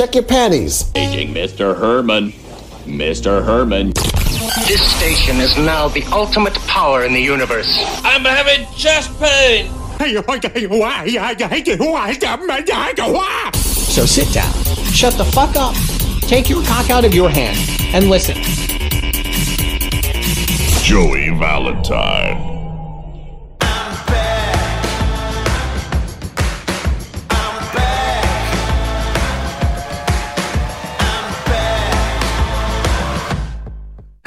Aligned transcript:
check 0.00 0.14
your 0.14 0.24
panties. 0.24 0.84
Paging 0.94 1.34
Mr. 1.34 1.76
Herman. 1.76 2.32
Mr. 2.86 3.44
Herman. 3.44 3.92
This 4.66 4.80
station 4.96 5.36
is 5.36 5.58
now 5.58 5.88
the 5.88 6.02
ultimate 6.04 6.54
power 6.66 7.04
in 7.04 7.12
the 7.12 7.20
universe. 7.20 7.68
I'm 8.02 8.24
having 8.24 8.66
chest 8.74 9.10
pain. 9.20 9.70
So 13.92 14.06
sit 14.06 14.32
down, 14.32 14.50
shut 14.94 15.18
the 15.18 15.24
fuck 15.26 15.54
up, 15.56 15.74
take 16.22 16.48
your 16.48 16.64
cock 16.64 16.88
out 16.88 17.04
of 17.04 17.12
your 17.12 17.28
hand, 17.28 17.58
and 17.94 18.08
listen. 18.08 18.36
Joey 20.82 21.28
Valentine. 21.38 22.59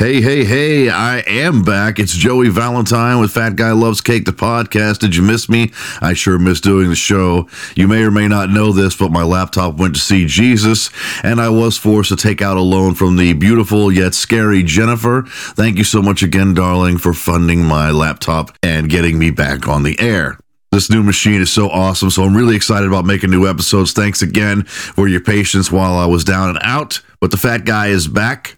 Hey, 0.03 0.19
hey, 0.19 0.43
hey, 0.43 0.89
I 0.89 1.19
am 1.19 1.63
back. 1.63 1.97
It's 1.97 2.13
Joey 2.13 2.49
Valentine 2.49 3.21
with 3.21 3.31
Fat 3.31 3.55
Guy 3.55 3.71
Loves 3.71 4.01
Cake, 4.01 4.25
the 4.25 4.33
podcast. 4.33 4.99
Did 4.99 5.15
you 5.15 5.23
miss 5.23 5.47
me? 5.47 5.71
I 6.01 6.11
sure 6.11 6.37
miss 6.37 6.59
doing 6.59 6.89
the 6.89 6.95
show. 6.95 7.47
You 7.77 7.87
may 7.87 8.03
or 8.03 8.11
may 8.11 8.27
not 8.27 8.49
know 8.49 8.73
this, 8.73 8.97
but 8.97 9.13
my 9.13 9.23
laptop 9.23 9.77
went 9.77 9.95
to 9.95 10.01
see 10.01 10.25
Jesus, 10.25 10.89
and 11.23 11.39
I 11.39 11.47
was 11.47 11.77
forced 11.77 12.09
to 12.09 12.17
take 12.17 12.41
out 12.41 12.57
a 12.57 12.61
loan 12.61 12.95
from 12.95 13.15
the 13.15 13.31
beautiful 13.31 13.93
yet 13.93 14.13
scary 14.13 14.61
Jennifer. 14.61 15.23
Thank 15.25 15.77
you 15.77 15.85
so 15.85 16.01
much 16.01 16.21
again, 16.21 16.53
darling, 16.53 16.97
for 16.97 17.13
funding 17.13 17.63
my 17.63 17.89
laptop 17.89 18.51
and 18.61 18.89
getting 18.89 19.17
me 19.17 19.31
back 19.31 19.69
on 19.69 19.83
the 19.83 19.97
air. 20.01 20.37
This 20.73 20.89
new 20.89 21.01
machine 21.01 21.39
is 21.39 21.49
so 21.49 21.69
awesome, 21.69 22.09
so 22.09 22.23
I'm 22.23 22.35
really 22.35 22.57
excited 22.57 22.89
about 22.89 23.05
making 23.05 23.31
new 23.31 23.47
episodes. 23.47 23.93
Thanks 23.93 24.21
again 24.21 24.63
for 24.63 25.07
your 25.07 25.21
patience 25.21 25.71
while 25.71 25.95
I 25.95 26.07
was 26.07 26.25
down 26.25 26.49
and 26.49 26.59
out, 26.61 26.99
but 27.21 27.31
the 27.31 27.37
fat 27.37 27.63
guy 27.63 27.87
is 27.87 28.09
back. 28.09 28.57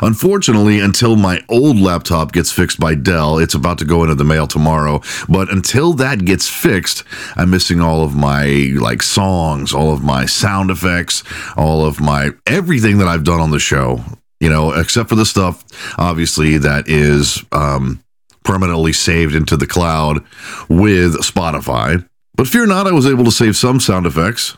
Unfortunately, 0.00 0.80
until 0.80 1.16
my 1.16 1.40
old 1.48 1.78
laptop 1.78 2.32
gets 2.32 2.50
fixed 2.50 2.78
by 2.78 2.94
Dell, 2.94 3.38
it's 3.38 3.54
about 3.54 3.78
to 3.78 3.84
go 3.84 4.02
into 4.02 4.14
the 4.14 4.24
mail 4.24 4.46
tomorrow. 4.46 5.00
But 5.28 5.50
until 5.50 5.92
that 5.94 6.24
gets 6.24 6.48
fixed, 6.48 7.04
I'm 7.36 7.50
missing 7.50 7.80
all 7.80 8.02
of 8.02 8.14
my 8.14 8.72
like 8.78 9.02
songs, 9.02 9.72
all 9.72 9.92
of 9.92 10.02
my 10.02 10.26
sound 10.26 10.70
effects, 10.70 11.22
all 11.56 11.84
of 11.84 12.00
my 12.00 12.30
everything 12.46 12.98
that 12.98 13.08
I've 13.08 13.24
done 13.24 13.40
on 13.40 13.50
the 13.50 13.58
show. 13.58 14.04
You 14.40 14.50
know, 14.50 14.72
except 14.72 15.08
for 15.08 15.14
the 15.14 15.26
stuff 15.26 15.64
obviously 15.98 16.58
that 16.58 16.88
is 16.88 17.44
um, 17.52 18.02
permanently 18.42 18.92
saved 18.92 19.34
into 19.34 19.56
the 19.56 19.66
cloud 19.66 20.24
with 20.68 21.14
Spotify. 21.20 22.06
But 22.34 22.48
fear 22.48 22.66
not, 22.66 22.86
I 22.86 22.92
was 22.92 23.06
able 23.06 23.24
to 23.24 23.30
save 23.30 23.56
some 23.56 23.78
sound 23.78 24.06
effects. 24.06 24.56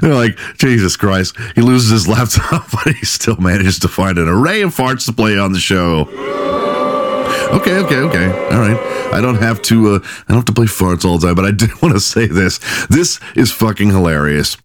They're 0.00 0.14
like, 0.14 0.38
Jesus 0.58 0.96
Christ. 0.96 1.36
He 1.54 1.60
loses 1.60 1.90
his 1.90 2.08
laptop, 2.08 2.70
but 2.84 2.94
he 2.94 3.04
still 3.06 3.36
manages 3.36 3.78
to 3.80 3.88
find 3.88 4.18
an 4.18 4.28
array 4.28 4.62
of 4.62 4.74
farts 4.74 5.06
to 5.06 5.12
play 5.12 5.38
on 5.38 5.52
the 5.52 5.60
show. 5.60 6.08
Okay, 7.52 7.78
okay, 7.78 7.96
okay. 7.96 8.26
All 8.54 8.60
right. 8.60 9.12
I 9.12 9.20
don't 9.20 9.36
have 9.36 9.62
to 9.62 9.94
uh, 9.94 9.98
I 10.02 10.24
don't 10.28 10.38
have 10.38 10.44
to 10.46 10.52
play 10.52 10.66
farts 10.66 11.04
all 11.04 11.18
the 11.18 11.28
time, 11.28 11.36
but 11.36 11.44
I 11.44 11.52
did 11.52 11.70
want 11.82 11.94
to 11.94 12.00
say 12.00 12.26
this. 12.26 12.58
This 12.88 13.20
is 13.34 13.52
fucking 13.52 13.90
hilarious. 13.90 14.56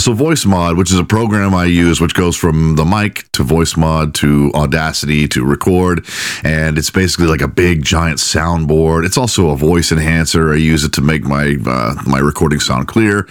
So 0.00 0.12
Voice 0.12 0.46
Mod, 0.46 0.76
which 0.76 0.92
is 0.92 0.98
a 0.98 1.04
program 1.04 1.54
I 1.54 1.64
use, 1.64 2.00
which 2.00 2.14
goes 2.14 2.36
from 2.36 2.76
the 2.76 2.84
mic 2.84 3.30
to 3.32 3.42
Voice 3.42 3.76
Mod 3.76 4.14
to 4.16 4.50
Audacity 4.54 5.26
to 5.28 5.44
record, 5.44 6.06
and 6.44 6.78
it's 6.78 6.88
basically 6.88 7.26
like 7.26 7.40
a 7.40 7.48
big 7.48 7.82
giant 7.82 8.18
soundboard. 8.18 9.04
It's 9.04 9.18
also 9.18 9.50
a 9.50 9.56
voice 9.56 9.90
enhancer. 9.90 10.52
I 10.52 10.56
use 10.56 10.84
it 10.84 10.92
to 10.94 11.02
make 11.02 11.24
my 11.24 11.56
uh, 11.66 11.94
my 12.06 12.20
recording 12.20 12.60
sound 12.60 12.86
clear, 12.86 13.28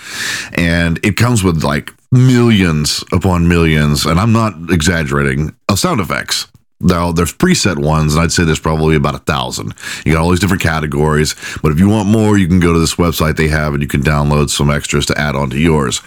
and 0.53 0.99
it 1.03 1.15
comes 1.15 1.41
with 1.41 1.63
like 1.63 1.93
millions 2.11 3.03
upon 3.13 3.47
millions, 3.47 4.05
and 4.05 4.19
I'm 4.19 4.33
not 4.33 4.53
exaggerating, 4.69 5.55
of 5.69 5.79
sound 5.79 6.01
effects. 6.01 6.47
Now 6.79 7.11
there's 7.11 7.33
preset 7.33 7.77
ones, 7.79 8.13
and 8.13 8.23
I'd 8.23 8.31
say 8.31 8.43
there's 8.43 8.59
probably 8.59 8.95
about 8.95 9.15
a 9.15 9.19
thousand. 9.19 9.73
You 10.05 10.13
got 10.13 10.21
all 10.21 10.29
these 10.29 10.39
different 10.39 10.61
categories, 10.61 11.35
but 11.63 11.71
if 11.71 11.79
you 11.79 11.89
want 11.89 12.09
more, 12.09 12.37
you 12.37 12.47
can 12.47 12.59
go 12.59 12.73
to 12.73 12.79
this 12.79 12.95
website 12.95 13.35
they 13.35 13.47
have, 13.47 13.73
and 13.73 13.81
you 13.81 13.89
can 13.89 14.01
download 14.01 14.49
some 14.49 14.69
extras 14.69 15.05
to 15.07 15.17
add 15.17 15.35
on 15.35 15.49
to 15.49 15.59
yours. 15.59 16.01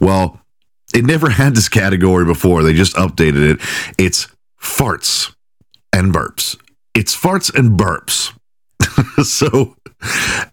Well, 0.00 0.40
it 0.94 1.04
never 1.04 1.30
had 1.40 1.54
this 1.54 1.68
category 1.68 2.24
before. 2.24 2.62
They 2.62 2.72
just 2.72 2.96
updated 2.96 3.54
it. 3.54 3.94
It's 3.98 4.28
farts 4.60 5.34
and 5.92 6.14
burps. 6.14 6.58
It's 6.94 7.14
farts 7.14 7.54
and 7.54 7.78
burps. 7.78 8.32
so 9.24 9.76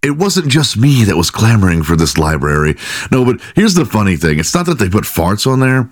it 0.03 0.18
wasn't 0.18 0.50
just 0.50 0.78
me 0.78 1.03
that 1.06 1.16
was 1.16 1.32
clamoring 1.32 1.84
for 1.84 1.96
this 1.96 2.18
library. 2.18 2.76
No, 3.12 3.24
but 3.24 3.42
here's 3.56 3.76
the 3.76 3.86
funny 3.86 4.18
thing. 4.18 4.40
It's 4.40 4.53
not 4.53 4.66
that 4.66 4.80
they 4.80 4.90
put 4.90 5.03
farts 5.03 5.50
on 5.50 5.59
there, 5.59 5.90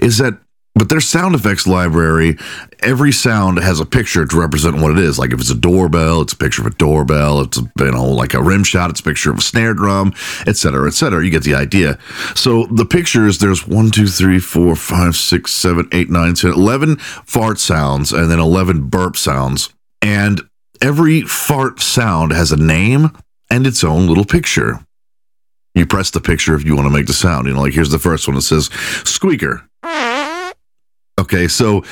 is 0.00 0.18
that 0.18 0.38
but 0.80 0.88
their 0.88 1.02
sound 1.02 1.34
effects 1.34 1.66
library, 1.66 2.38
every 2.78 3.12
sound 3.12 3.58
has 3.58 3.80
a 3.80 3.84
picture 3.84 4.24
to 4.24 4.40
represent 4.40 4.80
what 4.80 4.92
it 4.92 4.98
is. 4.98 5.18
Like 5.18 5.30
if 5.30 5.38
it's 5.38 5.50
a 5.50 5.54
doorbell, 5.54 6.22
it's 6.22 6.32
a 6.32 6.38
picture 6.38 6.62
of 6.62 6.68
a 6.68 6.74
doorbell. 6.74 7.42
It's 7.42 7.58
you 7.58 7.90
know 7.90 8.06
like 8.06 8.32
a 8.32 8.42
rim 8.42 8.64
shot, 8.64 8.88
it's 8.88 9.00
a 9.00 9.02
picture 9.02 9.30
of 9.30 9.36
a 9.36 9.42
snare 9.42 9.74
drum, 9.74 10.14
etc., 10.46 10.86
etc. 10.86 11.22
You 11.22 11.30
get 11.30 11.42
the 11.42 11.54
idea. 11.54 11.98
So 12.34 12.64
the 12.64 12.86
pictures, 12.86 13.40
there's 13.40 13.68
one, 13.68 13.90
two, 13.90 14.06
three, 14.06 14.38
four, 14.38 14.74
five, 14.74 15.16
six, 15.16 15.52
seven, 15.52 15.86
eight, 15.92 16.08
nine, 16.08 16.32
ten, 16.32 16.52
eleven 16.52 16.96
fart 16.96 17.58
sounds, 17.58 18.10
and 18.10 18.30
then 18.30 18.40
eleven 18.40 18.88
burp 18.88 19.18
sounds. 19.18 19.68
And 20.00 20.40
every 20.80 21.20
fart 21.20 21.80
sound 21.80 22.32
has 22.32 22.52
a 22.52 22.56
name 22.56 23.10
and 23.50 23.66
its 23.66 23.84
own 23.84 24.06
little 24.06 24.24
picture. 24.24 24.80
You 25.74 25.84
press 25.84 26.10
the 26.10 26.22
picture 26.22 26.54
if 26.54 26.64
you 26.64 26.74
want 26.74 26.86
to 26.86 26.90
make 26.90 27.06
the 27.06 27.12
sound. 27.12 27.48
You 27.48 27.52
know, 27.52 27.60
like 27.60 27.74
here's 27.74 27.90
the 27.90 27.98
first 27.98 28.26
one. 28.26 28.38
It 28.38 28.40
says 28.40 28.70
squeaker. 29.04 29.66
Okay, 31.20 31.48
so 31.48 31.82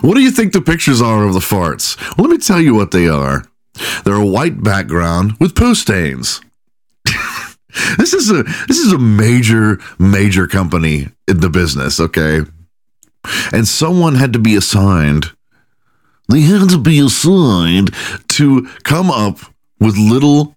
what 0.00 0.14
do 0.14 0.20
you 0.20 0.30
think 0.30 0.52
the 0.52 0.60
pictures 0.60 1.00
are 1.00 1.24
of 1.24 1.34
the 1.34 1.40
farts? 1.40 1.96
Well, 2.16 2.28
let 2.28 2.30
me 2.30 2.38
tell 2.38 2.60
you 2.60 2.74
what 2.74 2.90
they 2.90 3.08
are. 3.08 3.44
They're 4.04 4.14
a 4.14 4.26
white 4.26 4.62
background 4.62 5.32
with 5.40 5.54
poo 5.54 5.74
stains. 5.74 6.40
this 7.98 8.12
is 8.12 8.30
a 8.30 8.42
this 8.66 8.78
is 8.78 8.92
a 8.92 8.98
major 8.98 9.78
major 9.98 10.46
company 10.46 11.08
in 11.26 11.40
the 11.40 11.50
business, 11.50 11.98
okay? 11.98 12.40
And 13.52 13.66
someone 13.66 14.14
had 14.14 14.32
to 14.34 14.38
be 14.38 14.54
assigned 14.54 15.32
they 16.28 16.42
had 16.42 16.68
to 16.68 16.78
be 16.78 16.98
assigned 16.98 17.90
to 18.28 18.68
come 18.82 19.10
up 19.10 19.38
with 19.80 19.96
little 19.96 20.54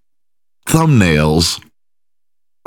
thumbnails 0.68 1.63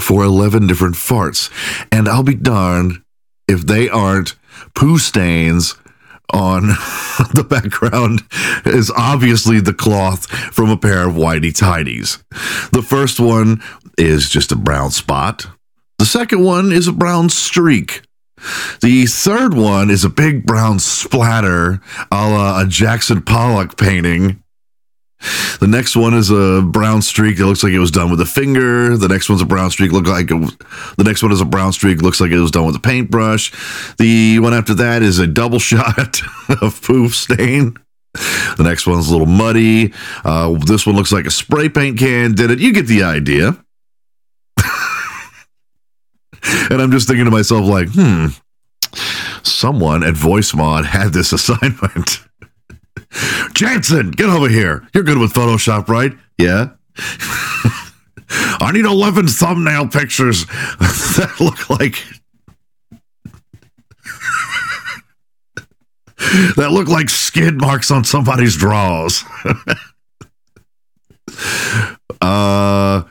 for 0.00 0.24
11 0.24 0.66
different 0.66 0.94
farts. 0.94 1.50
And 1.92 2.08
I'll 2.08 2.22
be 2.22 2.34
darned 2.34 3.03
if 3.48 3.66
they 3.66 3.88
aren't 3.88 4.36
poo 4.74 4.98
stains 4.98 5.76
on 6.32 6.62
the 7.34 7.46
background 7.48 8.22
is 8.64 8.90
obviously 8.96 9.60
the 9.60 9.74
cloth 9.74 10.26
from 10.26 10.70
a 10.70 10.76
pair 10.76 11.06
of 11.06 11.14
whitey 11.14 11.54
tidies. 11.56 12.22
The 12.72 12.84
first 12.86 13.20
one 13.20 13.62
is 13.98 14.28
just 14.28 14.52
a 14.52 14.56
brown 14.56 14.90
spot. 14.90 15.46
The 15.98 16.06
second 16.06 16.42
one 16.42 16.72
is 16.72 16.88
a 16.88 16.92
brown 16.92 17.28
streak. 17.28 18.02
The 18.82 19.06
third 19.06 19.54
one 19.54 19.90
is 19.90 20.04
a 20.04 20.10
big 20.10 20.44
brown 20.44 20.78
splatter 20.78 21.80
a 22.10 22.28
la 22.28 22.60
a 22.60 22.66
Jackson 22.66 23.22
Pollock 23.22 23.76
painting. 23.76 24.42
The 25.60 25.66
next 25.66 25.96
one 25.96 26.14
is 26.14 26.30
a 26.30 26.62
brown 26.62 27.02
streak 27.02 27.38
that 27.38 27.46
looks 27.46 27.62
like 27.62 27.72
it 27.72 27.78
was 27.78 27.90
done 27.90 28.10
with 28.10 28.20
a 28.20 28.26
finger. 28.26 28.96
The 28.96 29.08
next 29.08 29.28
one's 29.28 29.42
a 29.42 29.46
brown 29.46 29.70
streak 29.70 29.92
look 29.92 30.06
like 30.06 30.30
was, 30.30 30.56
the 30.96 31.04
next 31.04 31.22
one 31.22 31.32
is 31.32 31.40
a 31.40 31.46
brown 31.46 31.72
streak 31.72 32.02
looks 32.02 32.20
like 32.20 32.30
it 32.30 32.38
was 32.38 32.50
done 32.50 32.66
with 32.66 32.76
a 32.76 32.80
paintbrush. 32.80 33.52
The 33.96 34.38
one 34.40 34.54
after 34.54 34.74
that 34.74 35.02
is 35.02 35.18
a 35.18 35.26
double 35.26 35.58
shot 35.70 36.20
of 36.60 36.80
poof 36.82 37.14
stain. 37.14 37.76
The 38.12 38.62
next 38.62 38.86
one's 38.86 39.08
a 39.08 39.12
little 39.12 39.26
muddy. 39.26 39.92
Uh, 40.24 40.56
this 40.64 40.86
one 40.86 40.94
looks 40.94 41.12
like 41.12 41.26
a 41.26 41.30
spray 41.30 41.68
paint 41.68 41.98
can 41.98 42.34
did 42.34 42.50
it. 42.50 42.60
You 42.60 42.72
get 42.72 42.86
the 42.86 43.02
idea. 43.02 43.48
and 46.70 46.80
I'm 46.80 46.92
just 46.92 47.08
thinking 47.08 47.24
to 47.24 47.30
myself, 47.32 47.66
like, 47.66 47.88
hmm, 47.90 48.26
someone 49.42 50.04
at 50.04 50.14
VoiceMod 50.14 50.84
had 50.84 51.12
this 51.12 51.32
assignment. 51.38 52.20
Jansen, 53.54 54.10
get 54.10 54.28
over 54.28 54.48
here. 54.48 54.86
You're 54.92 55.04
good 55.04 55.18
with 55.18 55.32
Photoshop, 55.32 55.88
right? 55.88 56.12
Yeah. 56.38 56.70
I 58.60 58.72
need 58.72 58.84
11 58.84 59.28
thumbnail 59.28 59.88
pictures 59.88 60.46
that 60.78 61.36
look 61.40 61.70
like 61.70 62.02
that 66.56 66.70
look 66.72 66.88
like 66.88 67.08
skid 67.10 67.60
marks 67.60 67.90
on 67.90 68.02
somebody's 68.04 68.56
drawers. 68.56 69.24
uh 72.20 73.02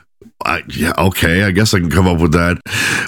I, 0.46 0.62
yeah, 0.68 0.92
okay. 0.98 1.44
I 1.44 1.52
guess 1.52 1.72
I 1.72 1.80
can 1.80 1.90
come 1.90 2.06
up 2.06 2.20
with 2.20 2.32
that. 2.32 2.60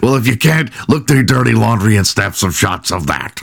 Well, 0.02 0.14
if 0.14 0.26
you 0.26 0.38
can't, 0.38 0.70
look 0.88 1.06
through 1.06 1.24
dirty 1.24 1.52
laundry 1.52 1.96
and 1.96 2.06
snap 2.06 2.34
some 2.34 2.50
shots 2.50 2.90
of 2.90 3.06
that. 3.08 3.42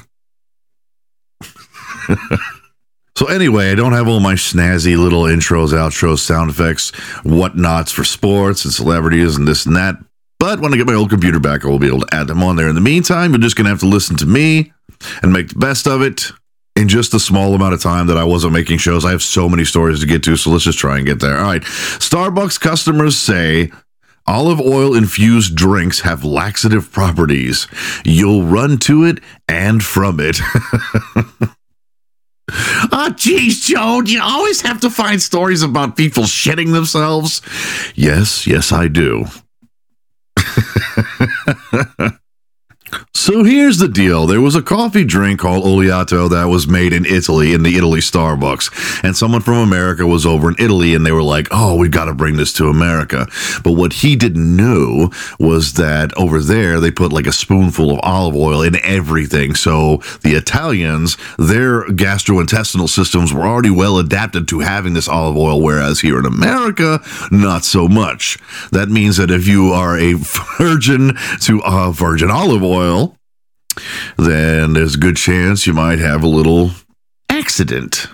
So 3.23 3.29
anyway, 3.29 3.71
I 3.71 3.75
don't 3.75 3.93
have 3.93 4.09
all 4.09 4.19
my 4.19 4.33
snazzy 4.33 4.97
little 4.97 5.23
intros, 5.23 5.69
outros, 5.69 6.19
sound 6.19 6.49
effects, 6.49 6.91
whatnots 7.23 7.89
for 7.89 8.03
sports 8.03 8.65
and 8.65 8.73
celebrities 8.73 9.37
and 9.37 9.47
this 9.47 9.65
and 9.65 9.77
that. 9.77 9.95
But 10.39 10.59
when 10.59 10.73
I 10.73 10.75
get 10.75 10.87
my 10.87 10.93
old 10.93 11.09
computer 11.09 11.39
back, 11.39 11.63
I 11.63 11.69
will 11.69 11.79
be 11.79 11.87
able 11.87 12.01
to 12.01 12.13
add 12.13 12.27
them 12.27 12.43
on 12.43 12.57
there. 12.57 12.67
In 12.67 12.75
the 12.75 12.81
meantime, 12.81 13.31
you're 13.31 13.39
just 13.39 13.55
going 13.55 13.63
to 13.63 13.69
have 13.69 13.79
to 13.79 13.85
listen 13.85 14.17
to 14.17 14.25
me 14.25 14.73
and 15.21 15.31
make 15.31 15.47
the 15.47 15.57
best 15.57 15.87
of 15.87 16.01
it 16.01 16.33
in 16.75 16.89
just 16.89 17.13
the 17.13 17.19
small 17.19 17.55
amount 17.55 17.73
of 17.73 17.81
time 17.81 18.07
that 18.07 18.17
I 18.17 18.25
wasn't 18.25 18.51
making 18.51 18.79
shows. 18.79 19.05
I 19.05 19.11
have 19.11 19.23
so 19.23 19.47
many 19.47 19.63
stories 19.63 20.01
to 20.01 20.05
get 20.05 20.21
to, 20.23 20.35
so 20.35 20.49
let's 20.49 20.65
just 20.65 20.79
try 20.79 20.97
and 20.97 21.05
get 21.05 21.21
there. 21.21 21.37
All 21.37 21.45
right. 21.45 21.61
Starbucks 21.61 22.59
customers 22.59 23.15
say 23.15 23.71
olive 24.27 24.59
oil 24.59 24.95
infused 24.95 25.55
drinks 25.55 26.01
have 26.01 26.25
laxative 26.25 26.91
properties. 26.91 27.67
You'll 28.03 28.43
run 28.43 28.79
to 28.79 29.05
it 29.05 29.19
and 29.47 29.81
from 29.81 30.19
it. 30.19 30.39
Oh, 32.51 33.13
geez, 33.15 33.65
Joe, 33.65 34.01
you 34.05 34.21
always 34.21 34.61
have 34.61 34.81
to 34.81 34.89
find 34.89 35.21
stories 35.21 35.63
about 35.63 35.95
people 35.95 36.23
shitting 36.23 36.73
themselves. 36.73 37.41
Yes, 37.95 38.45
yes, 38.47 38.71
I 38.71 38.87
do. 38.87 39.25
So 43.23 43.45
here's 43.45 43.77
the 43.77 43.87
deal. 43.87 44.27
There 44.27 44.41
was 44.41 44.53
a 44.53 44.61
coffee 44.61 45.05
drink 45.05 45.39
called 45.39 45.63
Oleato 45.63 46.29
that 46.31 46.49
was 46.49 46.67
made 46.67 46.91
in 46.91 47.05
Italy 47.05 47.53
in 47.53 47.63
the 47.63 47.77
Italy 47.77 48.01
Starbucks. 48.01 49.01
And 49.01 49.15
someone 49.15 49.39
from 49.39 49.59
America 49.59 50.05
was 50.05 50.25
over 50.25 50.49
in 50.49 50.57
Italy 50.59 50.93
and 50.93 51.05
they 51.05 51.13
were 51.13 51.23
like, 51.23 51.47
oh, 51.49 51.77
we've 51.77 51.89
got 51.89 52.05
to 52.05 52.13
bring 52.13 52.35
this 52.35 52.51
to 52.55 52.67
America. 52.67 53.25
But 53.63 53.77
what 53.77 53.93
he 53.93 54.17
didn't 54.17 54.57
know 54.57 55.09
was 55.39 55.75
that 55.75 56.11
over 56.17 56.41
there 56.41 56.81
they 56.81 56.91
put 56.91 57.13
like 57.13 57.25
a 57.25 57.31
spoonful 57.31 57.91
of 57.91 58.01
olive 58.03 58.35
oil 58.35 58.61
in 58.61 58.75
everything. 58.83 59.55
So 59.55 60.01
the 60.23 60.33
Italians, 60.33 61.15
their 61.37 61.85
gastrointestinal 61.85 62.89
systems 62.89 63.33
were 63.33 63.47
already 63.47 63.69
well 63.69 63.99
adapted 63.99 64.49
to 64.49 64.59
having 64.59 64.95
this 64.95 65.07
olive 65.07 65.37
oil, 65.37 65.61
whereas 65.61 66.01
here 66.01 66.19
in 66.19 66.25
America, 66.25 66.99
not 67.31 67.63
so 67.63 67.87
much. 67.87 68.37
That 68.73 68.89
means 68.89 69.15
that 69.15 69.31
if 69.31 69.47
you 69.47 69.71
are 69.71 69.97
a 69.97 70.13
virgin 70.57 71.13
to 71.43 71.63
uh, 71.63 71.91
virgin 71.91 72.29
olive 72.29 72.63
oil, 72.63 73.12
then 74.17 74.73
there's 74.73 74.95
a 74.95 74.99
good 74.99 75.17
chance 75.17 75.67
you 75.67 75.73
might 75.73 75.99
have 75.99 76.23
a 76.23 76.27
little 76.27 76.71
accident. 77.29 78.07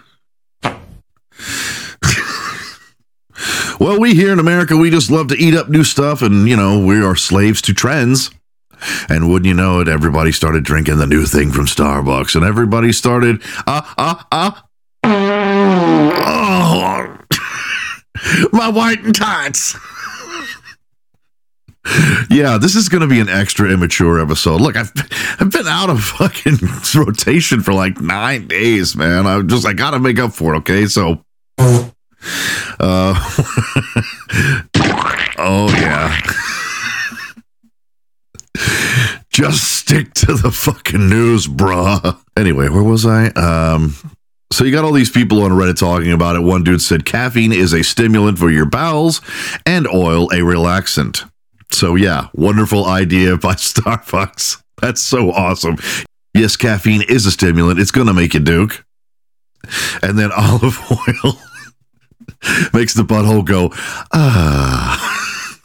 well, 3.80 4.00
we 4.00 4.14
here 4.14 4.32
in 4.32 4.40
America, 4.40 4.78
we 4.78 4.90
just 4.90 5.12
love 5.12 5.28
to 5.30 5.38
eat 5.38 5.56
up 5.56 5.70
new 5.70 5.84
stuff, 5.84 6.22
and, 6.22 6.48
you 6.48 6.56
know, 6.56 6.84
we 6.84 7.04
are 7.04 7.16
slaves 7.16 7.62
to 7.64 7.74
trends. 7.74 8.32
And 9.10 9.30
wouldn't 9.30 9.48
you 9.48 9.54
know 9.54 9.82
it, 9.82 9.90
everybody 9.90 10.32
started 10.32 10.64
drinking 10.64 10.98
the 10.98 11.08
new 11.08 11.26
thing 11.26 11.52
from 11.52 11.66
Starbucks, 11.66 12.36
and 12.36 12.46
everybody 12.46 12.94
started, 12.94 13.42
ah, 13.68 13.94
ah, 13.98 14.28
ah. 14.32 14.66
Oh, 15.04 17.18
my 18.54 18.70
white 18.70 19.04
and 19.04 19.14
tights 19.14 19.76
yeah, 22.30 22.58
this 22.60 22.76
is 22.76 22.90
going 22.90 23.02
to 23.02 23.08
be 23.08 23.20
an 23.20 23.30
extra 23.30 23.70
immature 23.70 24.20
episode. 24.22 24.62
Look, 24.62 24.76
I've 24.76 24.92
I've 25.40 25.52
been 25.52 25.68
out 25.68 25.90
of 25.90 26.04
fucking 26.04 26.58
rotation 26.96 27.62
for 27.62 27.74
like 27.74 28.02
nine 28.02 28.48
days, 28.48 28.96
man. 28.96 29.26
I'm 29.26 29.48
just 29.48 29.66
I 29.66 29.74
got 29.74 29.92
to 29.92 30.00
make 30.00 30.20
up 30.20 30.34
for 30.34 30.54
it. 30.54 30.58
Okay, 30.60 30.86
so, 30.88 31.24
uh, 31.58 31.86
oh 35.38 35.70
yeah, 35.72 36.20
just 39.30 39.80
stick 39.80 40.14
to 40.16 40.34
the 40.34 40.52
fucking 40.52 41.08
news, 41.10 41.48
bruh. 41.48 42.20
Anyway, 42.36 42.68
where 42.70 42.84
was 42.84 43.06
I? 43.06 43.28
Um. 43.28 43.96
So 44.52 44.66
you 44.66 44.72
got 44.72 44.84
all 44.84 44.92
these 44.92 45.12
people 45.12 45.44
on 45.44 45.52
Reddit 45.52 45.78
talking 45.78 46.12
about 46.12 46.36
it. 46.36 46.40
One 46.40 46.64
dude 46.64 46.82
said 46.82 47.06
caffeine 47.06 47.54
is 47.54 47.72
a 47.72 47.84
stimulant 47.84 48.40
for 48.40 48.50
your 48.50 48.66
bowels 48.66 49.22
and 49.66 49.88
oil 49.88 50.26
a 50.32 50.40
relaxant. 50.40 51.30
So, 51.72 51.96
yeah, 51.96 52.28
wonderful 52.34 52.86
idea 52.86 53.38
by 53.38 53.54
Starbucks. 53.56 54.62
That's 54.82 55.02
so 55.02 55.32
awesome. 55.32 55.78
Yes, 56.34 56.56
caffeine 56.56 57.02
is 57.02 57.26
a 57.26 57.32
stimulant. 57.32 57.80
It's 57.80 57.92
going 57.92 58.08
to 58.08 58.14
make 58.14 58.34
you 58.34 58.40
Duke. 58.40 58.86
And 60.02 60.18
then 60.18 60.32
olive 60.36 60.80
oil 60.92 61.34
makes 62.74 62.94
the 62.94 63.04
butthole 63.04 63.46
go, 63.46 63.72
ah. 64.14 65.19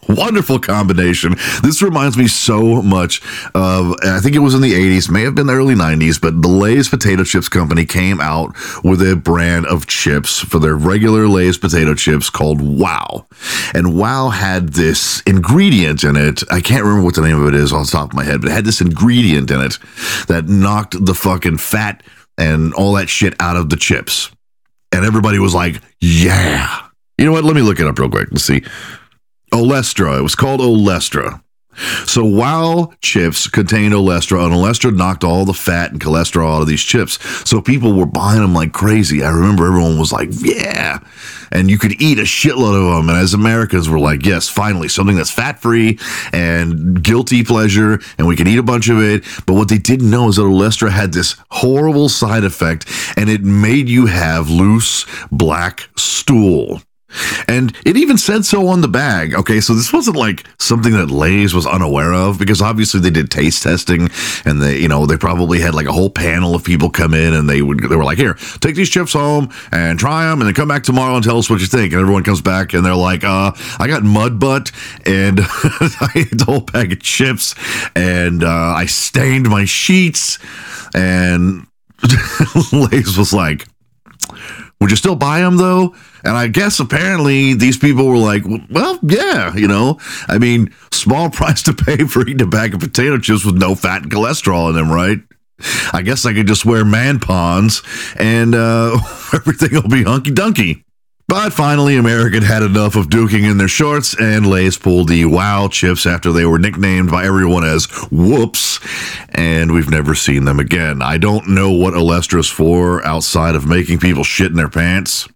Wonderful 0.09 0.59
combination. 0.59 1.37
This 1.63 1.83
reminds 1.83 2.17
me 2.17 2.29
so 2.29 2.83
much 2.83 3.23
of, 3.55 3.95
I 4.03 4.21
think 4.21 4.35
it 4.35 4.41
was 4.41 4.55
in 4.55 4.61
the 4.61 4.73
80s, 4.73 5.11
may 5.11 5.23
have 5.23 5.35
been 5.35 5.47
the 5.47 5.55
early 5.55 5.75
90s, 5.75 6.21
but 6.21 6.43
the 6.43 6.49
Lay's 6.49 6.89
Potato 6.89 7.25
Chips 7.25 7.49
Company 7.49 7.85
came 7.87 8.21
out 8.21 8.55
with 8.83 9.01
a 9.03 9.17
brand 9.17 9.67
of 9.67 9.87
chips 9.87 10.41
for 10.41 10.59
their 10.59 10.77
regular 10.77 11.27
Lay's 11.29 11.59
potato 11.59 11.95
chips 11.95 12.31
called 12.31 12.61
Wow. 12.61 13.27
And 13.75 13.97
Wow 13.99 14.29
had 14.29 14.71
this 14.71 15.23
ingredient 15.23 16.05
in 16.05 16.17
it. 16.17 16.43
I 16.51 16.61
can't 16.61 16.85
remember 16.85 17.05
what 17.05 17.15
the 17.15 17.23
name 17.23 17.41
of 17.41 17.49
it 17.49 17.55
is 17.55 17.73
on 17.73 17.83
the 17.83 17.89
top 17.89 18.11
of 18.11 18.15
my 18.15 18.25
head, 18.25 18.41
but 18.41 18.51
it 18.51 18.55
had 18.55 18.65
this 18.65 18.81
ingredient 18.81 19.51
in 19.51 19.61
it 19.61 19.79
that 20.29 20.47
knocked 20.49 21.05
the 21.05 21.15
fucking 21.15 21.59
fat 21.59 22.03
and 22.37 22.75
all 22.75 22.95
that 22.95 23.09
shit 23.09 23.35
out 23.41 23.57
of 23.57 23.71
the 23.71 23.77
chips. 23.77 24.31
And 24.93 25.05
everybody 25.05 25.39
was 25.39 25.55
like, 25.55 25.81
yeah. 26.01 26.81
You 27.19 27.25
know 27.25 27.33
what? 27.33 27.45
Let 27.45 27.55
me 27.55 27.63
look 27.63 27.81
it 27.81 27.87
up 27.87 27.99
real 27.99 28.11
quick 28.11 28.31
and 28.31 28.41
see. 28.41 28.63
Olestra. 29.55 30.19
It 30.19 30.23
was 30.23 30.35
called 30.35 30.61
Olestra. 30.61 31.41
So 32.07 32.25
Wow 32.25 32.93
chips 33.03 33.49
contained 33.49 33.95
Olestra, 33.95 34.45
and 34.45 34.55
Olestra 34.55 34.95
knocked 34.95 35.25
all 35.25 35.45
the 35.45 35.55
fat 35.55 35.91
and 35.91 36.01
cholesterol 36.01 36.57
out 36.57 36.63
of 36.63 36.69
these 36.69 36.83
chips, 36.83 37.19
so 37.49 37.61
people 37.61 37.95
were 37.95 38.07
buying 38.07 38.41
them 38.41 38.55
like 38.55 38.73
crazy. 38.73 39.25
I 39.25 39.31
remember 39.31 39.67
everyone 39.67 39.99
was 39.99 40.13
like, 40.13 40.29
"Yeah," 40.33 41.01
and 41.51 41.69
you 41.71 41.79
could 41.79 42.01
eat 42.01 42.19
a 42.19 42.23
shitload 42.23 42.77
of 42.77 42.97
them. 42.97 43.09
And 43.09 43.19
as 43.19 43.35
Americans, 43.35 43.89
were 43.89 43.99
like, 43.99 44.25
"Yes, 44.25 44.49
finally 44.49 44.89
something 44.89 45.17
that's 45.17 45.31
fat 45.33 45.61
free 45.61 45.99
and 46.33 47.03
guilty 47.03 47.43
pleasure, 47.43 48.01
and 48.19 48.27
we 48.29 48.37
can 48.37 48.47
eat 48.47 48.59
a 48.59 48.63
bunch 48.63 48.89
of 48.89 49.01
it." 49.01 49.25
But 49.47 49.55
what 49.55 49.69
they 49.69 49.79
didn't 49.79 50.11
know 50.11 50.29
is 50.29 50.37
that 50.37 50.43
Olestra 50.43 50.91
had 50.91 51.13
this 51.13 51.35
horrible 51.51 52.09
side 52.09 52.45
effect, 52.45 52.87
and 53.17 53.29
it 53.29 53.43
made 53.43 53.89
you 53.89 54.07
have 54.07 54.49
loose 54.49 55.07
black 55.33 55.89
stool. 55.97 56.83
And 57.49 57.77
it 57.85 57.97
even 57.97 58.19
said 58.19 58.45
so 58.45 58.69
on 58.69 58.81
the 58.81 58.89
bag. 58.89 59.35
Okay, 59.35 59.61
so 59.61 59.75
this 59.75 59.93
wasn't 59.93 60.17
like 60.17 60.45
something 60.59 60.93
that 60.93 61.11
Lay's 61.11 61.55
was 61.55 61.67
unaware 61.67 62.13
of 62.13 62.39
because 62.39 62.61
obviously 62.61 63.01
they 63.01 63.11
did 63.11 63.31
taste 63.31 63.63
testing 63.63 64.09
and 64.45 64.61
they, 64.61 64.79
you 64.79 64.89
know, 64.89 65.07
they 65.07 65.17
probably 65.17 65.61
had 65.61 65.75
like 65.75 65.87
a 65.87 65.93
whole 65.93 66.11
panel 66.11 66.55
of 66.55 66.65
people 66.65 66.91
come 66.91 67.15
in 67.15 67.35
and 67.35 67.49
they 67.49 67.63
would, 67.63 67.81
they 67.81 67.97
were 67.97 68.05
like, 68.05 68.19
here, 68.19 68.35
take 68.61 68.75
these 68.75 68.91
chips 68.91 69.13
home 69.13 69.53
and 69.73 69.99
try 69.99 70.25
them 70.25 70.41
and 70.41 70.49
then 70.49 70.55
come 70.55 70.69
back 70.69 70.83
tomorrow 70.83 71.15
and 71.15 71.25
tell 71.25 71.39
us 71.39 71.49
what 71.49 71.61
you 71.61 71.67
think. 71.67 71.93
And 71.93 72.01
everyone 72.01 72.25
comes 72.25 72.41
back 72.41 72.73
and 72.75 72.85
they're 72.85 72.95
like, 72.95 73.25
uh, 73.25 73.53
I 73.79 73.87
got 73.87 74.03
mud 74.03 74.39
butt 74.39 74.73
and 75.07 75.41
I 75.43 76.09
ate 76.17 76.31
the 76.31 76.45
whole 76.47 76.61
bag 76.61 76.93
of 76.93 77.01
chips 77.01 77.55
and 77.95 78.43
uh, 78.43 78.75
I 78.77 78.87
stained 78.87 79.49
my 79.49 79.65
sheets 79.65 80.39
and 80.95 81.67
Lay's 82.73 83.17
was 83.17 83.33
like, 83.33 83.67
would 84.81 84.91
you 84.91 84.97
still 84.97 85.17
buy 85.17 85.41
them 85.41 85.57
though? 85.57 85.95
And 86.25 86.37
I 86.37 86.49
guess 86.49 86.81
apparently 86.81 87.55
these 87.55 87.77
people 87.77 88.07
were 88.07 88.17
like, 88.17 88.45
well, 88.71 88.99
yeah, 89.03 89.55
you 89.55 89.69
know, 89.69 89.99
I 90.27 90.39
mean, 90.39 90.75
small 90.91 91.31
price 91.31 91.63
to 91.65 91.75
pay 91.75 92.05
for 92.05 92.23
eating 92.23 92.43
a 92.43 92.47
bag 92.47 92.75
of 92.75 92.81
potato 92.81 93.19
chips 93.19 93.45
with 93.45 93.57
no 93.57 93.75
fat 93.75 94.03
and 94.03 94.11
cholesterol 94.11 94.71
in 94.71 94.75
them, 94.75 94.91
right? 94.91 95.19
I 95.93 96.03
guess 96.03 96.27
I 96.27 96.35
could 96.35 96.47
just 96.47 96.67
wear 96.67 96.85
man 96.85 97.21
pawns 97.21 97.83
and 98.17 98.55
uh, 98.55 98.99
everything 99.33 99.73
will 99.73 99.89
be 99.89 100.03
hunky 100.03 100.31
dunky. 100.31 100.83
But 101.27 101.55
finally, 101.55 101.97
American 101.97 102.43
had 102.43 102.63
enough 102.63 102.97
of 102.97 103.07
duking 103.07 103.51
in 103.51 103.57
their 103.57 103.67
shorts, 103.67 104.15
and 104.21 104.47
Lay's 104.47 104.77
pulled 104.77 105.09
the 105.09 105.25
Wow 105.25 105.69
chips 105.69 106.05
after 106.05 106.33
they 106.33 106.45
were 106.45 106.59
nicknamed 106.59 107.11
by 107.11 107.25
everyone 107.25 107.65
as 107.65 107.87
Whoops, 108.11 108.79
and 109.31 109.73
we've 109.73 109.89
never 109.89 110.15
seen 110.15 110.45
them 110.45 110.61
again. 110.61 111.01
I 111.01 111.17
don't 111.17 111.49
know 111.49 111.73
what 111.73 111.95
Olestra's 111.95 112.51
for 112.51 113.05
outside 113.07 113.55
of 113.55 113.67
making 113.67 114.01
people 114.01 114.23
shit 114.23 114.51
in 114.51 114.57
their 114.57 114.69
pants 114.69 115.27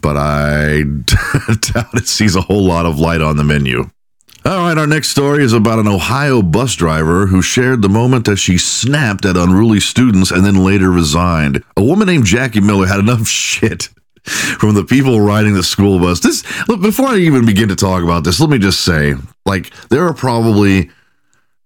but 0.00 0.16
I 0.16 0.82
doubt 1.60 1.94
it 1.94 2.08
sees 2.08 2.36
a 2.36 2.42
whole 2.42 2.64
lot 2.64 2.86
of 2.86 2.98
light 2.98 3.22
on 3.22 3.36
the 3.36 3.44
menu. 3.44 3.90
All 4.46 4.58
right, 4.58 4.76
our 4.76 4.86
next 4.86 5.08
story 5.08 5.42
is 5.42 5.54
about 5.54 5.78
an 5.78 5.88
Ohio 5.88 6.42
bus 6.42 6.74
driver 6.74 7.26
who 7.26 7.40
shared 7.40 7.80
the 7.80 7.88
moment 7.88 8.26
that 8.26 8.36
she 8.36 8.58
snapped 8.58 9.24
at 9.24 9.38
unruly 9.38 9.80
students 9.80 10.30
and 10.30 10.44
then 10.44 10.62
later 10.62 10.90
resigned. 10.90 11.64
A 11.78 11.82
woman 11.82 12.06
named 12.06 12.26
Jackie 12.26 12.60
Miller 12.60 12.86
had 12.86 13.00
enough 13.00 13.26
shit 13.26 13.88
from 14.24 14.74
the 14.74 14.84
people 14.84 15.18
riding 15.22 15.54
the 15.54 15.62
school 15.62 15.98
bus. 15.98 16.20
This 16.20 16.44
look, 16.68 16.82
before 16.82 17.06
I 17.06 17.16
even 17.16 17.46
begin 17.46 17.70
to 17.70 17.76
talk 17.76 18.02
about 18.02 18.24
this, 18.24 18.38
let 18.38 18.50
me 18.50 18.58
just 18.58 18.82
say, 18.82 19.14
like 19.46 19.70
there 19.88 20.06
are 20.06 20.12
probably 20.12 20.90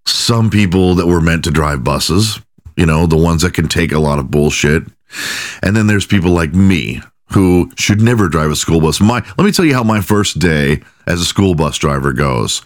some 0.06 0.48
people 0.48 0.94
that 0.94 1.06
were 1.08 1.20
meant 1.20 1.42
to 1.44 1.50
drive 1.50 1.82
buses, 1.82 2.40
you 2.76 2.86
know, 2.86 3.06
the 3.06 3.16
ones 3.16 3.42
that 3.42 3.54
can 3.54 3.66
take 3.66 3.90
a 3.90 3.98
lot 3.98 4.20
of 4.20 4.30
bullshit. 4.30 4.84
And 5.64 5.74
then 5.74 5.88
there's 5.88 6.06
people 6.06 6.30
like 6.30 6.54
me 6.54 7.00
who 7.32 7.70
should 7.76 8.00
never 8.00 8.28
drive 8.28 8.50
a 8.50 8.56
school 8.56 8.80
bus. 8.80 9.00
My 9.00 9.24
let 9.36 9.44
me 9.44 9.52
tell 9.52 9.64
you 9.64 9.74
how 9.74 9.82
my 9.82 10.00
first 10.00 10.38
day 10.38 10.82
as 11.06 11.20
a 11.20 11.24
school 11.24 11.54
bus 11.54 11.78
driver 11.78 12.12
goes. 12.12 12.62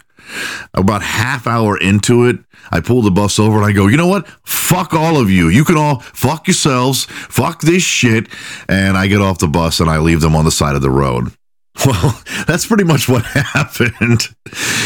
About 0.73 1.03
half 1.03 1.47
hour 1.47 1.77
into 1.77 2.25
it, 2.25 2.37
I 2.71 2.79
pull 2.79 3.01
the 3.01 3.11
bus 3.11 3.39
over 3.39 3.57
and 3.57 3.65
I 3.65 3.73
go, 3.73 3.87
you 3.87 3.97
know 3.97 4.07
what? 4.07 4.27
Fuck 4.45 4.93
all 4.93 5.17
of 5.17 5.29
you. 5.29 5.49
You 5.49 5.65
can 5.65 5.77
all 5.77 5.99
fuck 5.99 6.47
yourselves. 6.47 7.05
Fuck 7.05 7.61
this 7.61 7.83
shit. 7.83 8.29
And 8.69 8.97
I 8.97 9.07
get 9.07 9.21
off 9.21 9.39
the 9.39 9.47
bus 9.47 9.79
and 9.79 9.89
I 9.89 9.97
leave 9.99 10.21
them 10.21 10.35
on 10.35 10.45
the 10.45 10.51
side 10.51 10.75
of 10.75 10.81
the 10.81 10.89
road. 10.89 11.33
Well, 11.93 12.17
that's 12.47 12.65
pretty 12.65 12.85
much 12.85 13.09
what 13.09 13.25
happened. 13.25 14.29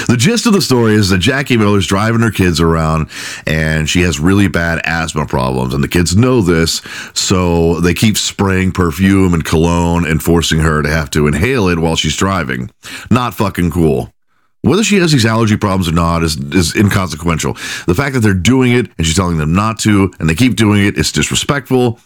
The 0.08 0.16
gist 0.18 0.48
of 0.48 0.54
the 0.54 0.62
story 0.62 0.96
is 0.96 1.10
that 1.10 1.20
Jackie 1.20 1.56
Miller's 1.56 1.86
driving 1.86 2.22
her 2.22 2.32
kids 2.32 2.60
around 2.60 3.10
and 3.46 3.88
she 3.88 4.02
has 4.02 4.20
really 4.20 4.48
bad 4.48 4.82
asthma 4.84 5.28
problems. 5.28 5.76
And 5.76 5.84
the 5.84 5.88
kids 5.88 6.16
know 6.16 6.42
this, 6.42 6.82
so 7.14 7.80
they 7.82 7.94
keep 7.94 8.18
spraying 8.18 8.72
perfume 8.72 9.36
and 9.36 9.46
cologne 9.46 10.08
and 10.08 10.24
forcing 10.24 10.62
her 10.62 10.82
to 10.82 10.90
have 10.90 11.12
to 11.12 11.28
inhale 11.28 11.68
it 11.68 11.78
while 11.78 11.96
she's 11.96 12.18
driving. 12.18 12.72
Not 13.12 13.36
fucking 13.36 13.70
cool. 13.70 14.12
Whether 14.62 14.84
she 14.84 14.98
has 14.98 15.12
these 15.12 15.26
allergy 15.26 15.56
problems 15.56 15.88
or 15.88 15.94
not 15.94 16.24
is, 16.24 16.36
is 16.38 16.76
inconsequential. 16.76 17.54
The 17.86 17.96
fact 17.96 18.16
that 18.16 18.22
they're 18.22 18.34
doing 18.34 18.72
it 18.72 18.90
and 18.98 19.06
she's 19.06 19.16
telling 19.16 19.38
them 19.38 19.54
not 19.54 19.78
to 19.82 20.12
and 20.20 20.28
they 20.28 20.36
keep 20.36 20.56
doing 20.56 20.84
it 20.84 20.98
is 20.98 21.12
disrespectful 21.12 22.00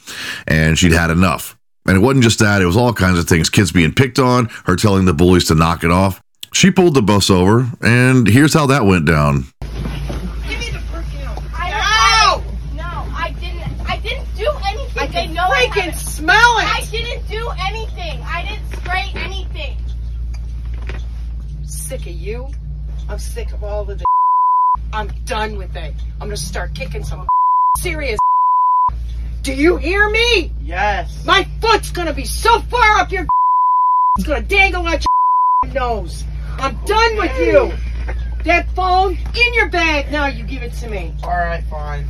and 0.48 0.78
she'd 0.78 0.92
had 0.92 1.12
enough. 1.12 1.58
And 1.86 1.98
it 1.98 2.00
wasn't 2.00 2.24
just 2.24 2.40
that, 2.40 2.62
it 2.62 2.66
was 2.66 2.78
all 2.78 2.94
kinds 2.94 3.18
of 3.18 3.28
things. 3.28 3.50
Kids 3.50 3.72
being 3.72 3.94
picked 3.94 4.20
on, 4.20 4.50
her 4.66 4.76
telling 4.76 5.06
the 5.06 5.14
bullies 5.14 5.46
to 5.46 5.56
knock 5.56 5.84
it 5.84 5.92
off. 5.92 6.22
She 6.54 6.70
pulled 6.70 6.94
the 6.94 7.02
bus 7.02 7.30
over, 7.30 7.70
and 7.82 8.28
here's 8.28 8.54
how 8.54 8.68
that 8.68 8.86
went 8.86 9.06
down. 9.06 9.46
Give 9.62 10.60
me 10.60 10.70
the 10.70 10.82
perfume. 10.92 11.32
I 11.56 12.42
no! 12.76 12.76
No, 12.76 13.08
I 13.16 13.34
didn't. 13.40 13.90
I 13.90 13.98
didn't 13.98 14.28
do 14.36 14.50
anything. 14.68 15.02
I 15.02 15.08
they 15.08 15.14
can 15.28 15.34
know 15.34 15.48
I 15.48 15.68
freaking 15.68 15.96
smell 15.96 16.58
it. 16.60 16.66
I 16.66 16.86
didn't 16.92 17.28
do 17.30 17.50
anything. 17.68 18.22
I 18.24 18.46
didn't 18.48 18.80
spray 18.80 19.12
anything. 19.16 19.78
Sick 21.64 22.02
of 22.02 22.08
you. 22.08 22.50
I'm 23.10 23.18
sick 23.20 23.54
of 23.54 23.64
all 23.64 23.90
of 23.90 23.98
the. 23.98 24.06
I'm 24.94 25.08
done 25.26 25.58
with 25.58 25.76
it. 25.78 25.96
I'm 26.20 26.28
gonna 26.28 26.38
start 26.38 26.76
kicking 26.76 27.04
some 27.04 27.28
serious. 27.78 28.20
Do 29.44 29.54
you 29.54 29.78
hear 29.78 30.10
me? 30.10 30.52
Yes. 30.62 31.26
My 31.26 31.48
foot's 31.62 31.92
gonna 31.92 32.14
be 32.14 32.26
so 32.26 32.60
far 32.62 32.98
up 32.98 33.12
your. 33.12 33.26
It's 34.18 34.28
gonna 34.28 34.42
dangle 34.42 34.86
out 34.86 35.04
your 35.66 35.74
nose. 35.74 36.26
I'm 36.60 36.76
done 36.86 37.18
with 37.18 37.40
you. 37.40 37.72
That 38.44 38.70
phone 38.76 39.14
in 39.18 39.54
your 39.54 39.70
bag. 39.70 40.12
Now 40.12 40.26
you 40.28 40.44
give 40.44 40.62
it 40.64 40.74
to 40.74 40.90
me. 40.90 41.14
All 41.24 41.30
right, 41.30 41.64
fine. 41.64 42.06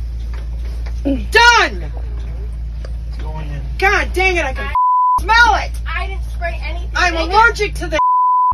Done. 1.04 1.92
It's 3.08 3.18
going 3.18 3.48
in. 3.50 3.62
God 3.78 4.12
dang 4.12 4.36
it! 4.36 4.44
I 4.44 4.52
can 4.52 4.72
smell 5.20 5.54
it. 5.64 5.70
I 5.86 6.08
didn't 6.08 6.24
spray 6.24 6.60
anything. 6.62 6.90
I'm 6.96 7.14
They 7.14 7.22
allergic 7.22 7.74
to 7.76 7.86
the. 7.86 7.98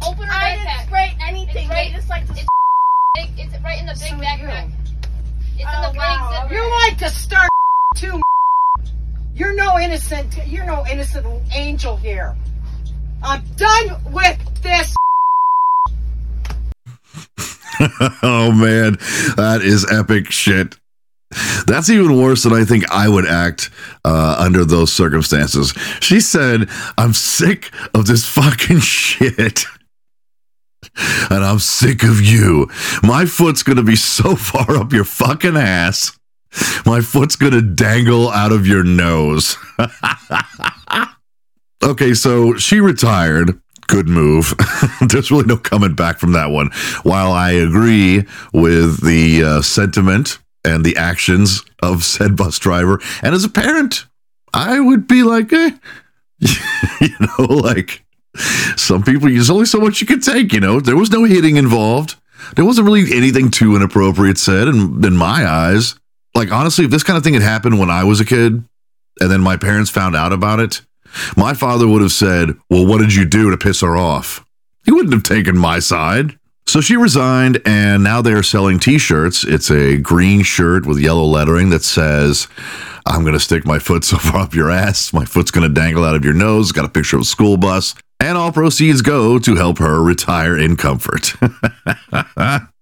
Open 0.06 0.24
her 0.24 0.30
I 0.32 0.54
didn't 0.56 0.66
backpack. 0.68 0.86
spray 0.86 1.16
anything. 1.22 1.56
It's 1.56 1.68
right- 1.70 1.90
They 1.90 1.96
just 1.96 2.08
like 2.10 2.26
to. 2.26 2.32
it's- 2.32 2.46
Big, 3.14 3.30
it's 3.38 3.64
right 3.64 3.80
in 3.80 3.86
the 3.86 3.92
big 3.92 4.10
So 4.10 4.16
backpack. 4.16 4.70
It's 5.56 5.60
in 5.62 5.66
Oh, 5.66 5.90
the 5.92 5.98
wow. 5.98 6.28
big 6.30 6.50
zipper. 6.50 6.54
You 6.54 6.70
like 6.86 6.98
to 6.98 7.08
start 7.10 7.48
too. 7.96 8.20
You're 9.38 9.54
no 9.54 9.78
innocent. 9.78 10.36
You're 10.48 10.66
no 10.66 10.84
innocent 10.90 11.24
angel 11.54 11.96
here. 11.96 12.36
I'm 13.22 13.44
done 13.54 14.12
with 14.12 14.62
this. 14.62 14.96
oh 18.24 18.50
man, 18.50 18.94
that 19.36 19.60
is 19.62 19.86
epic 19.92 20.32
shit. 20.32 20.76
That's 21.68 21.88
even 21.88 22.20
worse 22.20 22.42
than 22.42 22.52
I 22.52 22.64
think 22.64 22.90
I 22.90 23.08
would 23.08 23.26
act 23.26 23.70
uh, 24.04 24.34
under 24.40 24.64
those 24.64 24.92
circumstances. 24.92 25.72
She 26.00 26.18
said, 26.18 26.68
I'm 26.96 27.12
sick 27.12 27.70
of 27.94 28.06
this 28.06 28.26
fucking 28.26 28.80
shit. 28.80 29.64
And 31.30 31.44
I'm 31.44 31.58
sick 31.58 32.02
of 32.02 32.20
you. 32.20 32.68
My 33.02 33.24
foot's 33.26 33.62
gonna 33.62 33.82
be 33.82 33.94
so 33.94 34.34
far 34.36 34.76
up 34.76 34.92
your 34.92 35.04
fucking 35.04 35.56
ass. 35.56 36.18
My 36.86 37.00
foot's 37.00 37.36
gonna 37.36 37.62
dangle 37.62 38.30
out 38.30 38.52
of 38.52 38.66
your 38.66 38.84
nose. 38.84 39.56
okay, 41.82 42.14
so 42.14 42.56
she 42.56 42.80
retired. 42.80 43.60
Good 43.86 44.08
move. 44.08 44.54
There's 45.08 45.30
really 45.30 45.46
no 45.46 45.56
coming 45.56 45.94
back 45.94 46.18
from 46.18 46.32
that 46.32 46.50
one. 46.50 46.70
While 47.02 47.32
I 47.32 47.52
agree 47.52 48.24
with 48.52 49.04
the 49.04 49.44
uh, 49.44 49.62
sentiment 49.62 50.38
and 50.64 50.84
the 50.84 50.96
actions 50.96 51.62
of 51.82 52.04
said 52.04 52.36
bus 52.36 52.58
driver, 52.58 53.00
and 53.22 53.34
as 53.34 53.44
a 53.44 53.48
parent, 53.48 54.06
I 54.52 54.80
would 54.80 55.06
be 55.06 55.22
like, 55.22 55.52
eh, 55.52 55.70
you 57.00 57.16
know, 57.20 57.44
like 57.44 58.04
some 58.76 59.02
people, 59.02 59.28
there's 59.28 59.50
only 59.50 59.66
so 59.66 59.80
much 59.80 60.00
you 60.00 60.06
can 60.06 60.20
take, 60.20 60.52
you 60.52 60.60
know. 60.60 60.80
There 60.80 60.96
was 60.96 61.10
no 61.10 61.24
hitting 61.24 61.56
involved. 61.56 62.16
There 62.56 62.64
wasn't 62.64 62.86
really 62.86 63.14
anything 63.14 63.50
too 63.50 63.74
inappropriate 63.74 64.38
said 64.38 64.68
in, 64.68 65.04
in 65.04 65.16
my 65.16 65.46
eyes. 65.46 65.96
Like, 66.38 66.52
honestly, 66.52 66.84
if 66.84 66.92
this 66.92 67.02
kind 67.02 67.16
of 67.16 67.24
thing 67.24 67.34
had 67.34 67.42
happened 67.42 67.80
when 67.80 67.90
I 67.90 68.04
was 68.04 68.20
a 68.20 68.24
kid 68.24 68.62
and 69.20 69.28
then 69.28 69.40
my 69.40 69.56
parents 69.56 69.90
found 69.90 70.14
out 70.14 70.32
about 70.32 70.60
it, 70.60 70.82
my 71.36 71.52
father 71.52 71.88
would 71.88 72.00
have 72.00 72.12
said, 72.12 72.56
Well, 72.70 72.86
what 72.86 72.98
did 72.98 73.12
you 73.12 73.24
do 73.24 73.50
to 73.50 73.56
piss 73.56 73.80
her 73.80 73.96
off? 73.96 74.44
He 74.84 74.92
wouldn't 74.92 75.12
have 75.12 75.24
taken 75.24 75.58
my 75.58 75.80
side. 75.80 76.38
So 76.68 76.80
she 76.80 76.96
resigned, 76.96 77.60
and 77.64 78.04
now 78.04 78.22
they 78.22 78.32
are 78.34 78.44
selling 78.44 78.78
t 78.78 78.98
shirts. 78.98 79.42
It's 79.42 79.68
a 79.68 79.96
green 79.96 80.44
shirt 80.44 80.86
with 80.86 81.00
yellow 81.00 81.24
lettering 81.24 81.70
that 81.70 81.82
says, 81.82 82.46
I'm 83.04 83.22
going 83.22 83.32
to 83.32 83.40
stick 83.40 83.66
my 83.66 83.80
foot 83.80 84.04
so 84.04 84.16
far 84.18 84.42
up 84.42 84.54
your 84.54 84.70
ass. 84.70 85.12
My 85.12 85.24
foot's 85.24 85.50
going 85.50 85.66
to 85.66 85.74
dangle 85.74 86.04
out 86.04 86.14
of 86.14 86.24
your 86.24 86.34
nose. 86.34 86.70
Got 86.70 86.84
a 86.84 86.88
picture 86.88 87.16
of 87.16 87.22
a 87.22 87.24
school 87.24 87.56
bus. 87.56 87.96
And 88.20 88.38
all 88.38 88.52
proceeds 88.52 89.02
go 89.02 89.40
to 89.40 89.56
help 89.56 89.78
her 89.78 90.00
retire 90.00 90.56
in 90.56 90.76
comfort. 90.76 91.34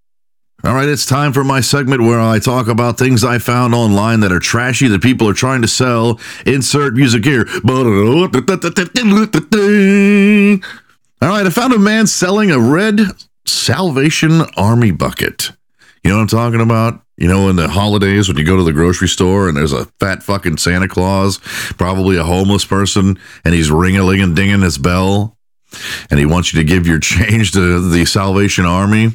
All 0.64 0.74
right, 0.74 0.88
it's 0.88 1.06
time 1.06 1.32
for 1.32 1.44
my 1.44 1.60
segment 1.60 2.02
where 2.02 2.20
I 2.20 2.38
talk 2.38 2.66
about 2.66 2.98
things 2.98 3.22
I 3.22 3.38
found 3.38 3.74
online 3.74 4.20
that 4.20 4.32
are 4.32 4.40
trashy 4.40 4.88
that 4.88 5.02
people 5.02 5.28
are 5.28 5.34
trying 5.34 5.62
to 5.62 5.68
sell. 5.68 6.18
Insert 6.44 6.94
music 6.94 7.24
here. 7.24 7.46
All 11.22 11.28
right, 11.28 11.46
I 11.46 11.50
found 11.50 11.72
a 11.72 11.78
man 11.78 12.06
selling 12.06 12.50
a 12.50 12.58
red 12.58 13.00
Salvation 13.44 14.42
Army 14.56 14.90
bucket. 14.90 15.52
You 16.02 16.10
know 16.10 16.16
what 16.16 16.22
I'm 16.22 16.28
talking 16.28 16.60
about? 16.60 17.00
You 17.16 17.28
know, 17.28 17.48
in 17.48 17.56
the 17.56 17.68
holidays 17.68 18.28
when 18.28 18.36
you 18.36 18.44
go 18.44 18.56
to 18.56 18.64
the 18.64 18.72
grocery 18.72 19.08
store 19.08 19.48
and 19.48 19.56
there's 19.56 19.72
a 19.72 19.86
fat 20.00 20.22
fucking 20.22 20.56
Santa 20.56 20.88
Claus, 20.88 21.38
probably 21.78 22.16
a 22.16 22.24
homeless 22.24 22.64
person, 22.64 23.18
and 23.44 23.54
he's 23.54 23.70
ring 23.70 23.96
a 23.96 24.02
ling 24.02 24.20
and 24.20 24.34
dinging 24.34 24.62
his 24.62 24.78
bell, 24.78 25.36
and 26.10 26.18
he 26.18 26.26
wants 26.26 26.52
you 26.52 26.60
to 26.60 26.64
give 26.64 26.86
your 26.86 26.98
change 27.00 27.52
to 27.52 27.88
the 27.88 28.04
Salvation 28.04 28.64
Army. 28.64 29.10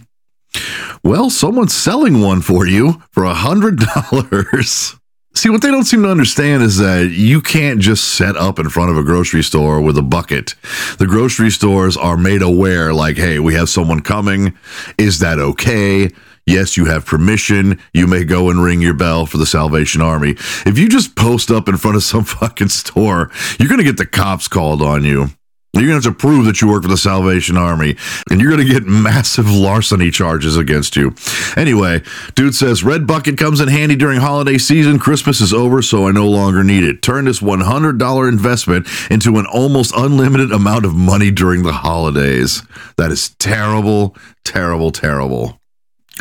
Well, 1.04 1.30
someone's 1.30 1.74
selling 1.74 2.22
one 2.22 2.42
for 2.42 2.68
you 2.68 3.02
for 3.12 3.24
a 3.24 3.34
hundred 3.34 3.80
dollars. 3.80 4.96
See, 5.34 5.50
what 5.50 5.62
they 5.62 5.72
don't 5.72 5.86
seem 5.86 6.04
to 6.04 6.12
understand 6.12 6.62
is 6.62 6.78
that 6.78 7.12
you 7.12 7.42
can't 7.42 7.80
just 7.80 8.16
set 8.16 8.36
up 8.36 8.60
in 8.60 8.70
front 8.70 8.92
of 8.92 8.98
a 8.98 9.04
grocery 9.04 9.44
store 9.44 9.80
with 9.80 9.98
a 9.98 10.02
bucket. 10.02 10.56
The 11.00 11.08
grocery 11.08 11.52
stores 11.52 11.96
are 11.96 12.18
made 12.18 12.42
aware, 12.42 12.94
like, 12.94 13.16
hey, 13.16 13.40
we 13.40 13.54
have 13.54 13.70
someone 13.70 14.02
coming. 14.02 14.58
Is 14.98 15.20
that 15.20 15.40
okay? 15.40 16.10
Yes, 16.46 16.76
you 16.76 16.86
have 16.86 17.06
permission. 17.06 17.80
You 17.94 18.08
may 18.08 18.26
go 18.26 18.50
and 18.50 18.62
ring 18.62 18.82
your 18.82 18.94
bell 18.94 19.26
for 19.26 19.38
the 19.38 19.46
Salvation 19.46 20.02
Army. 20.02 20.32
If 20.66 20.78
you 20.78 20.90
just 20.90 21.16
post 21.16 21.50
up 21.50 21.70
in 21.70 21.78
front 21.78 21.96
of 21.96 22.04
some 22.04 22.24
fucking 22.26 22.70
store, 22.70 23.32
you're 23.58 23.70
going 23.70 23.80
to 23.80 23.86
get 23.86 23.98
the 23.98 24.06
cops 24.06 24.50
called 24.50 24.82
on 24.82 25.06
you. 25.06 25.30
You're 25.74 25.88
going 25.88 26.02
to 26.02 26.08
have 26.10 26.18
to 26.18 26.20
prove 26.20 26.46
that 26.46 26.60
you 26.60 26.68
work 26.68 26.84
for 26.84 26.90
the 26.90 26.98
Salvation 26.98 27.56
Army, 27.56 27.96
and 28.30 28.42
you're 28.42 28.52
going 28.52 28.66
to 28.68 28.74
get 28.74 28.86
massive 28.86 29.50
larceny 29.50 30.12
charges 30.12 30.58
against 30.58 30.98
you. 30.98 31.16
Anyway, 31.56 32.02
dude 32.36 32.56
says 32.56 32.84
Red 32.84 33.08
Bucket 33.08 33.38
comes 33.38 33.62
in 33.62 33.70
handy 33.70 33.96
during 33.96 34.20
holiday 34.20 34.58
season. 34.58 35.00
Christmas 35.00 35.40
is 35.40 35.54
over, 35.54 35.82
so 35.82 36.08
I 36.08 36.12
no 36.12 36.28
longer 36.28 36.62
need 36.62 36.84
it. 36.84 37.02
Turn 37.02 37.24
this 37.24 37.40
$100 37.40 38.30
investment 38.30 38.88
into 39.10 39.38
an 39.38 39.46
almost 39.46 39.94
unlimited 39.96 40.52
amount 40.52 40.84
of 40.84 40.94
money 40.94 41.32
during 41.32 41.64
the 41.64 41.72
holidays. 41.72 42.64
That 42.98 43.12
is 43.12 43.30
terrible, 43.40 44.18
terrible, 44.44 44.92
terrible. 44.92 45.61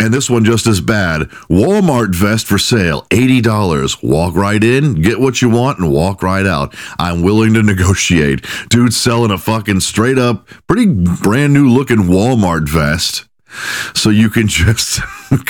And 0.01 0.15
this 0.15 0.31
one 0.31 0.47
just 0.47 0.67
as 0.67 0.81
bad. 0.81 1.29
Walmart 1.51 2.15
vest 2.15 2.47
for 2.47 2.57
sale, 2.57 3.03
$80. 3.11 4.03
Walk 4.03 4.35
right 4.35 4.65
in, 4.65 4.95
get 4.95 5.21
what 5.21 5.43
you 5.43 5.51
want, 5.51 5.79
and 5.79 5.93
walk 5.93 6.23
right 6.23 6.47
out. 6.47 6.75
I'm 6.99 7.21
willing 7.21 7.53
to 7.53 7.63
negotiate. 7.63 8.47
Dude's 8.71 8.97
selling 8.97 9.31
a 9.31 9.37
fucking 9.37 9.81
straight 9.81 10.17
up, 10.17 10.49
pretty 10.67 10.87
brand 10.87 11.53
new 11.53 11.69
looking 11.69 12.05
Walmart 12.05 12.67
vest. 12.67 13.29
So 13.95 14.09
you 14.09 14.31
can 14.31 14.49
just 14.49 15.01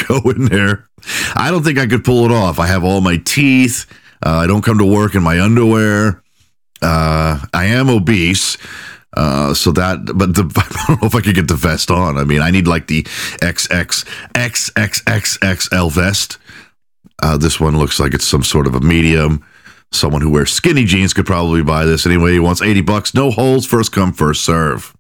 go 0.09 0.19
in 0.31 0.47
there. 0.47 0.89
I 1.37 1.53
don't 1.53 1.63
think 1.63 1.79
I 1.79 1.87
could 1.87 2.05
pull 2.05 2.25
it 2.25 2.33
off. 2.33 2.59
I 2.59 2.67
have 2.67 2.83
all 2.83 3.01
my 3.01 3.19
teeth. 3.19 3.87
Uh, 4.21 4.31
I 4.31 4.49
don't 4.49 4.65
come 4.65 4.79
to 4.79 4.85
work 4.85 5.15
in 5.15 5.23
my 5.23 5.41
underwear. 5.41 6.25
Uh, 6.83 7.39
I 7.55 7.67
am 7.67 7.89
obese. 7.89 8.57
Uh, 9.17 9.53
so 9.55 9.73
that, 9.73 10.05
but 10.15 10.35
the, 10.35 10.43
I 10.57 10.87
don't 10.87 11.03
know 11.03 11.09
if 11.09 11.15
I 11.15 11.21
could 11.21 11.35
get 11.35 11.49
the 11.49 11.55
vest 11.55 11.91
on. 11.91 12.17
I 12.17 12.25
mean, 12.25 12.41
I 12.41 12.51
need 12.51 12.67
like 12.67 12.87
the 12.87 13.03
XX, 13.03 14.05
XXXXL 14.35 15.93
vest. 15.93 16.39
Uh, 17.23 17.37
this 17.37 17.61
one 17.61 17.77
looks 17.77 18.01
like 18.01 18.15
it's 18.15 18.27
some 18.27 18.43
sort 18.43 18.67
of 18.67 18.75
a 18.75 18.81
medium. 18.81 19.45
Someone 19.93 20.23
who 20.23 20.31
wears 20.31 20.53
skinny 20.53 20.85
jeans 20.85 21.13
could 21.13 21.27
probably 21.27 21.63
buy 21.63 21.85
this 21.85 22.07
anyway. 22.07 22.33
He 22.33 22.39
wants 22.39 22.63
80 22.63 22.83
bucks, 22.83 23.13
no 23.13 23.31
holes, 23.31 23.67
first 23.67 23.91
come, 23.93 24.13
first 24.13 24.45
serve. 24.45 24.95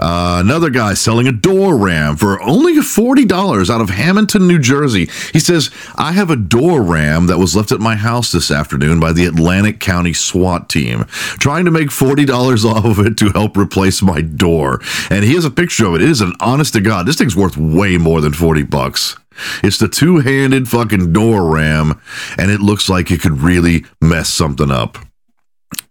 Uh, 0.00 0.40
another 0.42 0.70
guy 0.70 0.94
selling 0.94 1.28
a 1.28 1.32
door 1.32 1.76
ram 1.76 2.16
for 2.16 2.40
only 2.42 2.74
$40 2.76 3.68
out 3.68 3.82
of 3.82 3.90
Hamilton, 3.90 4.48
New 4.48 4.58
Jersey. 4.58 5.10
He 5.32 5.38
says, 5.38 5.70
I 5.96 6.12
have 6.12 6.30
a 6.30 6.36
door 6.36 6.82
ram 6.82 7.26
that 7.26 7.38
was 7.38 7.54
left 7.54 7.70
at 7.70 7.80
my 7.80 7.96
house 7.96 8.32
this 8.32 8.50
afternoon 8.50 8.98
by 8.98 9.12
the 9.12 9.26
Atlantic 9.26 9.78
County 9.78 10.14
SWAT 10.14 10.70
team, 10.70 11.04
trying 11.38 11.66
to 11.66 11.70
make 11.70 11.88
$40 11.88 12.64
off 12.64 12.84
of 12.86 12.98
it 13.06 13.18
to 13.18 13.28
help 13.30 13.58
replace 13.58 14.00
my 14.00 14.22
door. 14.22 14.80
And 15.10 15.22
he 15.22 15.34
has 15.34 15.44
a 15.44 15.50
picture 15.50 15.86
of 15.86 15.96
it. 15.96 16.02
It 16.02 16.08
is 16.08 16.22
an 16.22 16.32
honest 16.40 16.72
to 16.72 16.80
God, 16.80 17.06
this 17.06 17.16
thing's 17.16 17.36
worth 17.36 17.58
way 17.58 17.98
more 17.98 18.22
than 18.22 18.32
40 18.32 18.62
bucks. 18.64 19.16
It's 19.62 19.78
the 19.78 19.88
two 19.88 20.18
handed 20.18 20.68
fucking 20.68 21.12
door 21.12 21.54
ram, 21.54 22.00
and 22.38 22.50
it 22.50 22.60
looks 22.60 22.88
like 22.88 23.10
it 23.10 23.20
could 23.20 23.40
really 23.40 23.84
mess 24.00 24.28
something 24.28 24.70
up 24.70 24.98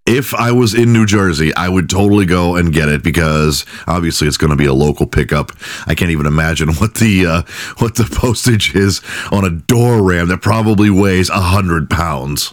if 0.10 0.34
I 0.34 0.52
was 0.52 0.74
in 0.74 0.92
New 0.92 1.06
Jersey, 1.06 1.54
I 1.54 1.70
would 1.70 1.88
totally 1.88 2.26
go 2.26 2.56
and 2.56 2.74
get 2.74 2.90
it 2.90 3.04
because 3.04 3.64
obviously 3.86 4.28
it's 4.28 4.38
going 4.38 4.50
to 4.50 4.56
be 4.56 4.66
a 4.66 4.74
local 4.74 5.06
pickup. 5.06 5.52
I 5.86 5.94
can't 5.94 6.10
even 6.10 6.26
imagine 6.26 6.74
what 6.76 6.96
the 6.96 7.26
uh, 7.28 7.42
what 7.78 7.96
the 7.96 8.10
postage 8.12 8.76
is 8.76 9.02
on 9.32 9.46
a 9.46 9.52
door 9.52 10.04
ram 10.04 10.28
that 10.30 10.42
probably 10.42 10.90
weighs 10.90 11.30
a 11.30 11.40
hundred 11.40 11.92
pounds. 11.92 12.52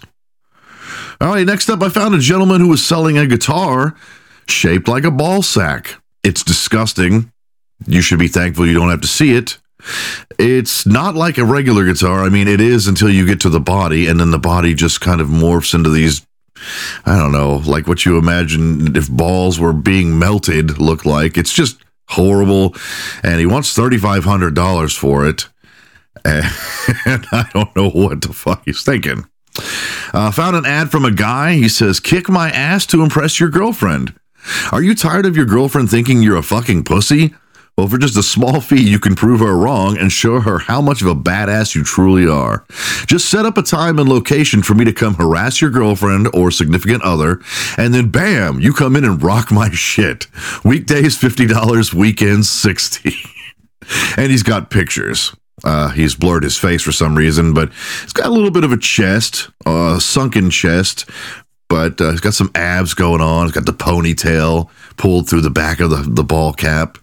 All 1.19 1.29
right, 1.29 1.47
next 1.47 1.71
up, 1.71 1.83
I 1.83 1.89
found 1.89 2.15
a 2.15 2.19
gentleman 2.19 2.61
who 2.61 2.69
was 2.69 2.85
selling 2.85 3.17
a 3.17 3.27
guitar 3.27 3.97
shaped 4.47 4.87
like 4.87 5.05
a 5.05 5.11
ball 5.11 5.43
sack. 5.43 5.95
It's 6.23 6.45
disgusting. 6.45 7.33
You 7.87 8.03
should 8.03 8.19
be 8.19 8.29
thankful 8.29 8.67
you 8.67 8.75
don't 8.75 8.91
have 8.91 9.01
to 9.01 9.09
see 9.09 9.35
it. 9.35 9.59
It's 10.39 10.85
not 10.85 11.15
like 11.15 11.39
a 11.39 11.45
regular 11.45 11.87
guitar. 11.87 12.23
I 12.23 12.29
mean, 12.29 12.49
it 12.49 12.61
is 12.61 12.87
until 12.87 13.09
you 13.09 13.27
get 13.27 13.41
to 13.41 13.49
the 13.49 13.61
body, 13.61 14.09
and 14.09 14.21
then 14.21 14.31
the 14.31 14.39
body 14.39 14.75
just 14.75 15.01
kind 15.01 15.23
of 15.23 15.29
morphs 15.29 15.75
into 15.75 15.89
these 15.89 16.27
I 17.05 17.17
don't 17.17 17.33
know, 17.33 17.57
like 17.57 17.87
what 17.87 18.05
you 18.05 18.19
imagine 18.19 18.97
if 18.97 19.09
balls 19.11 19.59
were 19.59 19.73
being 19.73 20.19
melted 20.19 20.79
look 20.79 21.05
like. 21.05 21.37
It's 21.37 21.53
just 21.53 21.79
horrible. 22.09 22.75
And 23.23 23.41
he 23.41 23.47
wants 23.47 23.77
$3,500 23.77 24.97
for 24.97 25.27
it. 25.27 25.49
And 27.05 27.27
I 27.31 27.49
don't 27.53 27.75
know 27.77 27.91
what 27.91 28.23
the 28.23 28.33
fuck 28.33 28.63
he's 28.65 28.83
thinking. 28.83 29.27
Uh, 30.13 30.31
found 30.31 30.57
an 30.57 30.67
ad 30.67 30.91
from 30.91 31.05
a 31.05 31.11
guy. 31.11 31.55
He 31.55 31.69
says, 31.69 32.01
Kick 32.01 32.29
my 32.29 32.51
ass 32.51 32.87
to 32.87 33.03
impress 33.03 33.39
your 33.39 33.49
girlfriend. 33.49 34.15
Are 34.73 34.83
you 34.83 34.95
tired 34.95 35.27
of 35.27 35.37
your 35.37 35.47
girlfriend 35.47 35.91
thinking 35.91 36.23
you're 36.23 36.37
a 36.37 36.43
fucking 36.43 36.85
pussy? 36.85 37.35
Well, 37.77 37.89
for 37.89 37.99
just 37.99 38.17
a 38.17 38.23
small 38.23 38.63
fee, 38.63 38.89
you 38.89 38.99
can 38.99 39.15
prove 39.15 39.41
her 39.41 39.55
wrong 39.55 39.99
and 39.99 40.11
show 40.11 40.41
her 40.41 40.61
how 40.61 40.81
much 40.81 41.03
of 41.03 41.09
a 41.09 41.15
badass 41.15 41.75
you 41.75 41.85
truly 41.85 42.27
are. 42.27 42.65
Just 43.07 43.29
set 43.29 43.45
up 43.45 43.59
a 43.59 43.63
time 43.63 43.99
and 43.99 44.09
location 44.09 44.63
for 44.63 44.75
me 44.75 44.87
to 44.87 44.95
come 44.95 45.13
harass 45.15 45.61
your 45.61 45.71
girlfriend 45.71 46.29
or 46.33 46.51
significant 46.51 47.03
other, 47.03 47.43
and 47.77 47.93
then 47.93 48.11
bam, 48.11 48.61
you 48.61 48.73
come 48.73 48.97
in 48.97 49.05
and 49.05 49.23
rock 49.23 49.53
my 49.53 49.69
shit. 49.71 50.27
Weekdays, 50.65 51.19
$50, 51.19 51.93
weekends, 51.93 52.49
60 52.49 53.15
And 54.17 54.31
he's 54.31 54.43
got 54.43 54.71
pictures. 54.71 55.37
Uh, 55.63 55.91
he's 55.91 56.15
blurred 56.15 56.45
his 56.45 56.57
face 56.57 56.83
for 56.83 56.93
some 56.93 57.15
reason, 57.15 57.53
but 57.53 57.71
he's 58.03 58.13
got 58.13 58.27
a 58.27 58.33
little 58.33 58.51
bit 58.51 58.65
of 58.65 58.73
a 58.73 58.79
chest, 58.79 59.51
a 59.67 59.71
uh, 59.71 59.99
sunken 59.99 60.49
chest, 60.49 61.09
but 61.69 62.01
uh, 62.01 62.11
he's 62.11 62.21
got 62.21 62.35
some 62.35 62.51
abs 62.55 62.95
going 62.95 63.21
on. 63.21 63.47
He's 63.47 63.55
got 63.55 63.67
the 63.67 63.73
ponytail 63.73 64.71
pulled 64.97 65.29
through 65.29 65.43
the 65.43 65.51
back 65.51 65.81
of 65.81 65.91
the, 65.91 66.03
the 66.09 66.25
ball 66.25 66.53
cap. 66.55 66.99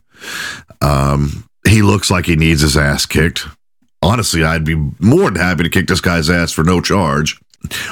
Um, 0.81 1.47
he 1.67 1.81
looks 1.81 2.11
like 2.11 2.25
he 2.25 2.35
needs 2.35 2.61
his 2.61 2.77
ass 2.77 3.05
kicked. 3.05 3.47
Honestly, 4.01 4.43
I'd 4.43 4.65
be 4.65 4.75
more 4.99 5.31
than 5.31 5.35
happy 5.35 5.63
to 5.63 5.69
kick 5.69 5.87
this 5.87 6.01
guy's 6.01 6.29
ass 6.29 6.51
for 6.51 6.63
no 6.63 6.81
charge. 6.81 7.39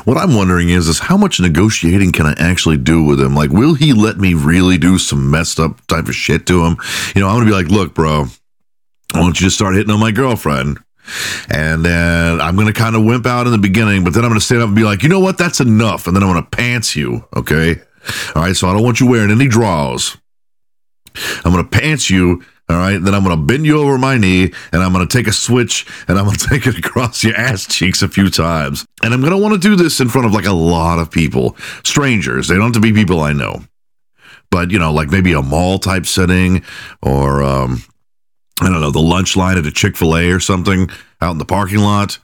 What 0.03 0.17
I'm 0.17 0.35
wondering 0.35 0.69
is, 0.69 0.89
is 0.89 1.00
how 1.00 1.15
much 1.15 1.39
negotiating 1.39 2.11
can 2.11 2.25
I 2.25 2.33
actually 2.38 2.77
do 2.77 3.03
with 3.03 3.21
him? 3.21 3.33
Like, 3.33 3.51
will 3.51 3.73
he 3.73 3.93
let 3.93 4.17
me 4.17 4.33
really 4.33 4.77
do 4.77 4.97
some 4.97 5.31
messed 5.31 5.59
up 5.59 5.85
type 5.88 6.07
of 6.07 6.15
shit 6.15 6.45
to 6.47 6.65
him? 6.65 6.75
You 7.15 7.21
know, 7.21 7.29
I'm 7.29 7.35
gonna 7.38 7.45
be 7.45 7.51
like, 7.53 7.67
look, 7.67 7.93
bro, 7.93 8.25
why 8.25 9.19
don't 9.21 9.39
you 9.39 9.45
just 9.45 9.55
start 9.55 9.75
hitting 9.75 9.91
on 9.91 10.00
my 10.00 10.11
girlfriend? 10.11 10.79
And 11.50 11.85
then 11.85 12.41
I'm 12.41 12.57
gonna 12.57 12.73
kind 12.73 12.97
of 12.97 13.05
wimp 13.05 13.25
out 13.25 13.45
in 13.45 13.53
the 13.53 13.57
beginning, 13.57 14.03
but 14.03 14.13
then 14.13 14.23
I'm 14.25 14.29
gonna 14.29 14.41
stand 14.41 14.61
up 14.61 14.67
and 14.67 14.75
be 14.75 14.83
like, 14.83 15.03
you 15.03 15.09
know 15.09 15.19
what, 15.21 15.38
that's 15.38 15.61
enough. 15.61 16.07
And 16.07 16.15
then 16.15 16.23
I'm 16.23 16.29
gonna 16.29 16.43
pants 16.43 16.95
you, 16.95 17.25
okay? 17.35 17.77
All 18.35 18.43
right, 18.43 18.55
so 18.55 18.67
I 18.67 18.73
don't 18.73 18.83
want 18.83 19.00
you 19.00 19.07
wearing 19.07 19.31
any 19.31 19.48
draws. 19.48 20.17
I'm 21.43 21.51
gonna 21.51 21.63
pants 21.63 22.09
you 22.09 22.43
all 22.71 22.77
right. 22.77 22.97
Then 23.01 23.13
I'm 23.13 23.24
going 23.24 23.37
to 23.37 23.43
bend 23.43 23.65
you 23.65 23.81
over 23.81 23.97
my 23.97 24.17
knee 24.17 24.53
and 24.71 24.81
I'm 24.81 24.93
going 24.93 25.05
to 25.05 25.17
take 25.17 25.27
a 25.27 25.33
switch 25.33 25.85
and 26.07 26.17
I'm 26.17 26.25
going 26.25 26.37
to 26.37 26.47
take 26.47 26.65
it 26.65 26.77
across 26.77 27.24
your 27.24 27.35
ass 27.35 27.67
cheeks 27.67 28.01
a 28.01 28.07
few 28.07 28.29
times. 28.29 28.85
And 29.03 29.13
I'm 29.13 29.19
going 29.19 29.33
to 29.33 29.37
want 29.37 29.53
to 29.53 29.59
do 29.59 29.75
this 29.75 30.00
in 30.00 30.07
front 30.07 30.25
of 30.25 30.33
like 30.33 30.45
a 30.45 30.53
lot 30.53 31.00
of 31.00 31.11
people, 31.11 31.57
strangers. 31.83 32.47
They 32.47 32.55
don't 32.55 32.74
have 32.74 32.74
to 32.74 32.79
be 32.79 32.93
people 32.93 33.19
I 33.19 33.33
know, 33.33 33.63
but 34.51 34.71
you 34.71 34.79
know, 34.79 34.93
like 34.93 35.09
maybe 35.09 35.33
a 35.33 35.41
mall 35.41 35.79
type 35.79 36.05
setting 36.05 36.63
or, 37.01 37.43
um, 37.43 37.83
I 38.61 38.69
don't 38.69 38.79
know, 38.79 38.91
the 38.91 39.00
lunch 39.00 39.35
line 39.35 39.57
at 39.57 39.65
a 39.65 39.71
Chick 39.71 39.97
fil 39.97 40.15
A 40.15 40.31
or 40.31 40.39
something 40.39 40.89
out 41.19 41.31
in 41.31 41.39
the 41.39 41.45
parking 41.45 41.79
lot. 41.79 42.19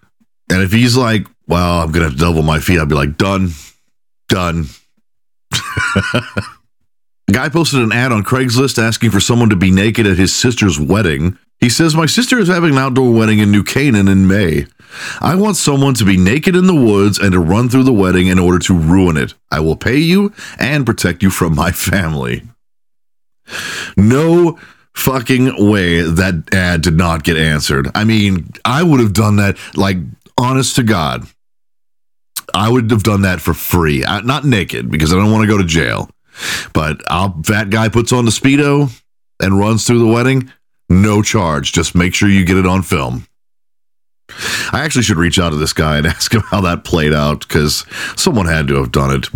And 0.50 0.62
if 0.62 0.72
he's 0.72 0.96
like, 0.96 1.28
well, 1.48 1.82
I'm 1.82 1.92
going 1.92 2.10
to 2.10 2.16
double 2.16 2.42
my 2.42 2.60
fee, 2.60 2.80
I'd 2.80 2.88
be 2.88 2.96
like, 2.96 3.18
done, 3.18 3.50
done. 4.30 4.68
A 7.30 7.34
guy 7.34 7.50
posted 7.50 7.82
an 7.82 7.92
ad 7.92 8.12
on 8.12 8.24
Craigslist 8.24 8.82
asking 8.82 9.12
for 9.12 9.20
someone 9.20 9.50
to 9.50 9.56
be 9.56 9.72
naked 9.72 10.08
at 10.08 10.18
his 10.18 10.34
sister's 10.34 10.80
wedding. 10.80 11.38
He 11.60 11.70
says, 11.70 11.96
My 11.96 12.06
sister 12.06 12.40
is 12.40 12.48
having 12.48 12.72
an 12.72 12.78
outdoor 12.78 13.12
wedding 13.12 13.40
in 13.40 13.52
New 13.52 13.64
Canaan 13.64 14.08
in 14.08 14.28
May. 14.28 14.68
I 15.20 15.36
want 15.36 15.58
someone 15.58 15.94
to 15.96 16.06
be 16.06 16.16
naked 16.16 16.56
in 16.56 16.68
the 16.68 16.76
woods 16.76 17.20
and 17.20 17.34
to 17.34 17.40
run 17.40 17.68
through 17.68 17.84
the 17.84 17.94
wedding 17.94 18.28
in 18.28 18.40
order 18.40 18.60
to 18.60 18.74
ruin 18.74 19.18
it. 19.18 19.34
I 19.52 19.60
will 19.60 19.76
pay 19.76 19.98
you 19.98 20.34
and 20.58 20.86
protect 20.86 21.22
you 21.22 21.30
from 21.30 21.54
my 21.54 21.72
family. 21.72 22.44
No 23.98 24.58
fucking 24.96 25.70
way 25.70 26.02
that 26.02 26.54
ad 26.54 26.82
did 26.82 26.96
not 26.96 27.24
get 27.24 27.38
answered. 27.38 27.90
I 27.94 28.04
mean, 28.04 28.52
I 28.64 28.84
would 28.84 29.00
have 29.00 29.14
done 29.14 29.36
that, 29.36 29.58
like, 29.76 29.98
honest 30.38 30.76
to 30.78 30.84
God. 30.84 31.28
I 32.54 32.70
would 32.70 32.90
have 32.92 33.04
done 33.04 33.22
that 33.22 33.42
for 33.42 33.54
free. 33.54 34.06
I, 34.06 34.22
not 34.22 34.46
naked 34.46 34.90
because 34.90 35.12
I 35.14 35.18
don't 35.18 35.32
want 35.32 35.44
to 35.44 35.48
go 35.48 35.58
to 35.58 35.66
jail. 35.66 36.10
But 36.74 37.02
I'll, 37.08 37.42
fat 37.44 37.70
guy 37.70 37.90
puts 37.90 38.12
on 38.12 38.26
the 38.26 38.32
Speedo 38.32 38.92
and 39.42 39.60
runs 39.60 39.86
through 39.86 40.00
the 40.00 40.08
wedding, 40.08 40.52
no 40.90 41.22
charge. 41.22 41.74
Just 41.74 41.96
make 41.96 42.14
sure 42.14 42.30
you 42.30 42.46
get 42.46 42.58
it 42.58 42.66
on 42.66 42.82
film. 42.82 43.28
I 44.74 44.82
actually 44.84 45.04
should 45.04 45.18
reach 45.18 45.40
out 45.40 45.52
to 45.52 45.56
this 45.56 45.74
guy 45.74 45.98
and 45.98 46.08
ask 46.08 46.34
him 46.34 46.42
how 46.42 46.62
that 46.62 46.84
played 46.84 47.14
out 47.14 47.48
because 47.48 47.86
someone 48.16 48.46
had 48.46 48.68
to 48.68 48.76
have 48.76 48.92
done 48.92 49.16
it. 49.16 49.28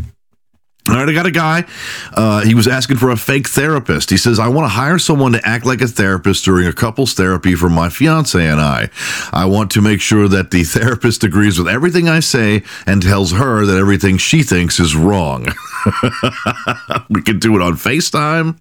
All 0.89 0.95
right, 0.95 1.07
I 1.07 1.13
got 1.13 1.27
a 1.27 1.31
guy. 1.31 1.65
Uh, 2.11 2.41
he 2.41 2.55
was 2.55 2.67
asking 2.67 2.97
for 2.97 3.11
a 3.11 3.15
fake 3.15 3.47
therapist. 3.47 4.09
He 4.09 4.17
says, 4.17 4.39
I 4.39 4.47
want 4.47 4.65
to 4.65 4.69
hire 4.69 4.97
someone 4.97 5.31
to 5.33 5.47
act 5.47 5.63
like 5.63 5.79
a 5.81 5.87
therapist 5.87 6.43
during 6.43 6.65
a 6.65 6.73
couples 6.73 7.13
therapy 7.13 7.53
for 7.53 7.69
my 7.69 7.87
fiance 7.89 8.43
and 8.43 8.59
I. 8.59 8.89
I 9.31 9.45
want 9.45 9.69
to 9.71 9.81
make 9.81 10.01
sure 10.01 10.27
that 10.27 10.49
the 10.49 10.63
therapist 10.65 11.23
agrees 11.23 11.59
with 11.59 11.67
everything 11.67 12.09
I 12.09 12.19
say 12.19 12.63
and 12.87 13.01
tells 13.01 13.31
her 13.33 13.63
that 13.65 13.77
everything 13.77 14.17
she 14.17 14.41
thinks 14.41 14.79
is 14.79 14.95
wrong. 14.95 15.45
we 17.09 17.21
can 17.21 17.37
do 17.37 17.55
it 17.55 17.61
on 17.61 17.73
FaceTime. 17.73 18.57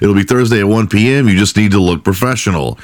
It'll 0.00 0.14
be 0.14 0.24
Thursday 0.24 0.60
at 0.60 0.66
1 0.66 0.88
p.m. 0.88 1.28
You 1.28 1.36
just 1.36 1.56
need 1.56 1.70
to 1.72 1.80
look 1.80 2.02
professional, 2.02 2.76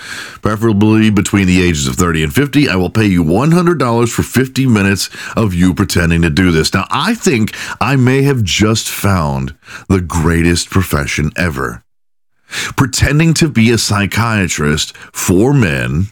preferably 0.42 1.10
between 1.10 1.46
the 1.46 1.62
ages 1.62 1.86
of 1.86 1.96
30 1.96 2.24
and 2.24 2.34
50. 2.34 2.68
I 2.68 2.76
will 2.76 2.90
pay 2.90 3.06
you 3.06 3.24
$100 3.24 4.08
for 4.08 4.22
50 4.22 4.66
minutes 4.66 5.10
of 5.36 5.54
you 5.54 5.74
pretending 5.74 6.22
to 6.22 6.30
do 6.30 6.50
this. 6.52 6.72
Now, 6.72 6.86
I 6.90 7.14
think 7.14 7.54
I 7.80 7.96
may 7.96 8.22
have 8.22 8.44
just 8.44 8.88
found 8.88 9.56
the 9.88 10.00
greatest 10.00 10.70
profession 10.70 11.32
ever. 11.36 11.82
Pretending 12.76 13.34
to 13.34 13.48
be 13.48 13.70
a 13.70 13.78
psychiatrist 13.78 14.96
for 14.96 15.52
men 15.52 16.06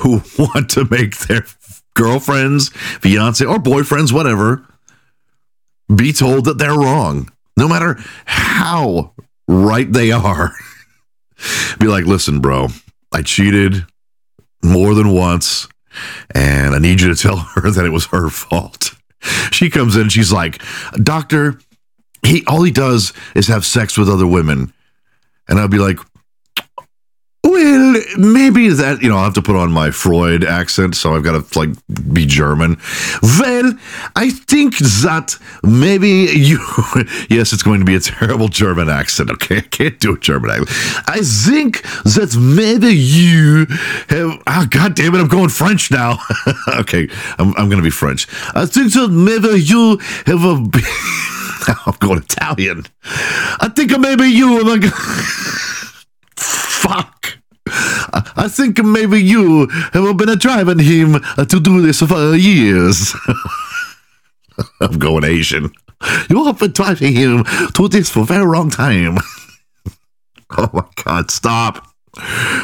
who 0.00 0.22
want 0.38 0.70
to 0.70 0.86
make 0.90 1.16
their 1.18 1.46
girlfriends, 1.94 2.68
fiance, 2.68 3.44
or 3.44 3.56
boyfriends, 3.56 4.12
whatever, 4.12 4.66
be 5.94 6.12
told 6.12 6.44
that 6.44 6.58
they're 6.58 6.74
wrong, 6.74 7.30
no 7.56 7.66
matter 7.66 7.96
how 8.26 9.12
right 9.48 9.90
they 9.90 10.12
are. 10.12 10.52
be 11.78 11.86
like, 11.86 12.04
listen, 12.04 12.40
bro, 12.40 12.68
I 13.12 13.22
cheated 13.22 13.84
more 14.62 14.94
than 14.94 15.12
once, 15.14 15.68
and 16.34 16.74
I 16.74 16.78
need 16.78 17.00
you 17.00 17.14
to 17.14 17.20
tell 17.20 17.36
her 17.54 17.70
that 17.70 17.84
it 17.84 17.90
was 17.90 18.06
her 18.06 18.28
fault. 18.28 18.92
She 19.50 19.70
comes 19.70 19.96
in, 19.96 20.08
she's 20.08 20.30
like, 20.30 20.62
Doctor, 21.02 21.58
he 22.22 22.44
all 22.46 22.62
he 22.62 22.70
does 22.70 23.12
is 23.34 23.48
have 23.48 23.64
sex 23.64 23.98
with 23.98 24.08
other 24.08 24.26
women. 24.26 24.72
And 25.48 25.58
I'll 25.58 25.66
be 25.66 25.78
like, 25.78 25.98
well, 27.76 28.02
maybe 28.16 28.68
that, 28.68 29.02
you 29.02 29.08
know, 29.08 29.16
I'll 29.16 29.24
have 29.24 29.34
to 29.34 29.42
put 29.42 29.56
on 29.56 29.70
my 29.70 29.90
Freud 29.90 30.44
accent, 30.44 30.96
so 30.96 31.14
I've 31.14 31.22
got 31.22 31.32
to, 31.32 31.58
like, 31.58 31.70
be 32.12 32.26
German. 32.26 32.78
Well, 33.22 33.74
I 34.14 34.30
think 34.30 34.78
that 34.78 35.36
maybe 35.62 36.08
you, 36.08 36.58
yes, 37.28 37.52
it's 37.52 37.62
going 37.62 37.80
to 37.80 37.86
be 37.86 37.94
a 37.94 38.00
terrible 38.00 38.48
German 38.48 38.88
accent, 38.88 39.30
okay? 39.30 39.58
I 39.58 39.60
can't 39.60 39.98
do 40.00 40.14
a 40.14 40.18
German 40.18 40.50
accent. 40.50 40.68
I 41.08 41.20
think 41.22 41.82
that 42.04 42.36
maybe 42.36 42.94
you 42.94 43.66
have, 44.08 44.42
oh, 44.46 44.66
God 44.70 44.94
damn 44.94 45.14
it, 45.14 45.20
I'm 45.20 45.28
going 45.28 45.50
French 45.50 45.90
now. 45.90 46.18
okay, 46.80 47.08
I'm, 47.38 47.48
I'm 47.56 47.68
going 47.68 47.78
to 47.78 47.82
be 47.82 47.90
French. 47.90 48.26
I 48.54 48.66
think 48.66 48.92
that 48.94 49.08
maybe 49.08 49.60
you 49.60 49.98
have 50.26 50.44
a, 50.44 51.76
I'm 51.86 51.96
going 51.98 52.18
Italian. 52.18 52.86
I 53.04 53.70
think 53.74 53.98
maybe 53.98 54.24
you, 54.28 54.60
oh 54.60 54.62
like, 54.62 54.84
Fuck. 56.86 57.15
I 57.68 58.48
think 58.48 58.82
maybe 58.84 59.22
you 59.22 59.66
have 59.92 60.16
been 60.16 60.38
driving 60.38 60.78
him 60.78 61.20
to 61.36 61.60
do 61.60 61.82
this 61.82 62.00
for 62.00 62.34
years. 62.34 63.14
I'm 64.80 64.98
going 64.98 65.24
Asian. 65.24 65.70
You 66.28 66.44
have 66.44 66.58
been 66.58 66.72
driving 66.72 67.14
him 67.14 67.44
to 67.74 67.88
this 67.88 68.10
for 68.10 68.20
a 68.20 68.24
very 68.24 68.46
long 68.46 68.70
time. 68.70 69.18
oh 70.58 70.70
my 70.72 70.84
God, 71.04 71.30
stop. 71.30 71.86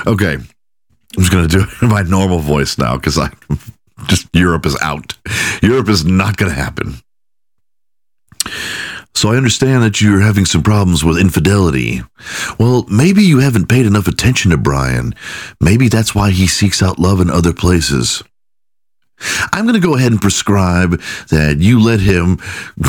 Okay. 0.06 0.34
I'm 0.34 1.22
just 1.22 1.32
going 1.32 1.46
to 1.46 1.56
do 1.56 1.64
it 1.64 1.82
in 1.82 1.88
my 1.88 2.02
normal 2.02 2.38
voice 2.38 2.78
now 2.78 2.96
because 2.96 3.18
I 3.18 3.30
just, 4.06 4.28
Europe 4.32 4.64
is 4.64 4.78
out. 4.80 5.14
Europe 5.62 5.88
is 5.88 6.04
not 6.04 6.36
going 6.36 6.50
to 6.50 6.58
happen. 6.58 6.94
So 9.14 9.30
I 9.30 9.36
understand 9.36 9.82
that 9.82 10.00
you're 10.00 10.20
having 10.20 10.46
some 10.46 10.62
problems 10.62 11.04
with 11.04 11.18
infidelity. 11.18 12.02
Well, 12.58 12.84
maybe 12.88 13.22
you 13.22 13.38
haven't 13.38 13.68
paid 13.68 13.86
enough 13.86 14.08
attention 14.08 14.50
to 14.50 14.56
Brian. 14.56 15.14
Maybe 15.60 15.88
that's 15.88 16.14
why 16.14 16.30
he 16.30 16.46
seeks 16.46 16.82
out 16.82 16.98
love 16.98 17.20
in 17.20 17.30
other 17.30 17.52
places. 17.52 18.22
I'm 19.52 19.64
going 19.64 19.80
to 19.80 19.86
go 19.86 19.94
ahead 19.94 20.12
and 20.12 20.20
prescribe 20.20 21.00
that 21.28 21.58
you 21.58 21.80
let 21.80 22.00
him. 22.00 22.38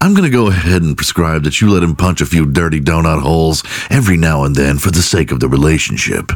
I'm 0.00 0.14
going 0.14 0.24
to 0.24 0.30
go 0.30 0.46
ahead 0.48 0.82
and 0.82 0.96
prescribe 0.96 1.42
that 1.42 1.60
you 1.60 1.70
let 1.70 1.82
him 1.82 1.96
punch 1.96 2.20
a 2.20 2.26
few 2.26 2.46
dirty 2.46 2.80
donut 2.80 3.22
holes 3.22 3.64
every 3.90 4.16
now 4.16 4.44
and 4.44 4.54
then 4.54 4.78
for 4.78 4.92
the 4.92 5.02
sake 5.02 5.32
of 5.32 5.40
the 5.40 5.48
relationship. 5.48 6.30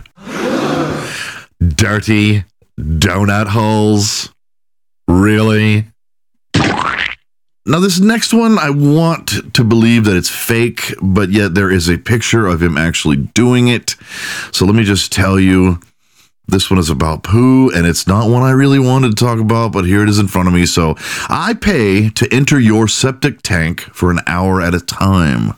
Dirty 1.61 2.45
donut 2.79 3.47
holes? 3.49 4.33
Really? 5.07 5.92
Now, 7.65 7.79
this 7.79 8.01
next 8.01 8.35
one, 8.35 8.59
I 8.59 8.71
want 8.71 9.55
to 9.55 9.63
believe 9.63 10.05
that 10.05 10.17
it's 10.17 10.29
fake, 10.29 10.95
but 11.01 11.29
yet 11.31 11.55
there 11.55 11.71
is 11.71 11.89
a 11.89 11.97
picture 11.97 12.49
of 12.49 12.61
him 12.61 12.77
actually 12.77 13.19
doing 13.19 13.69
it. 13.69 13.95
So 14.51 14.67
let 14.67 14.75
me 14.75 14.83
just 14.83 15.13
tell 15.13 15.39
you 15.39 15.79
this 16.49 16.69
one 16.69 16.81
is 16.81 16.91
about 16.91 17.23
poo, 17.23 17.71
and 17.71 17.87
it's 17.87 18.09
not 18.09 18.29
one 18.29 18.43
I 18.43 18.51
really 18.51 18.81
wanted 18.81 19.17
to 19.17 19.25
talk 19.25 19.39
about, 19.39 19.71
but 19.71 19.85
here 19.85 20.03
it 20.03 20.09
is 20.09 20.19
in 20.19 20.27
front 20.27 20.49
of 20.49 20.55
me. 20.55 20.67
So 20.67 20.97
I 21.29 21.55
pay 21.55 22.11
to 22.11 22.29
enter 22.35 22.59
your 22.59 22.89
septic 22.89 23.43
tank 23.43 23.83
for 23.95 24.11
an 24.11 24.19
hour 24.27 24.61
at 24.61 24.75
a 24.75 24.81
time. 24.81 25.55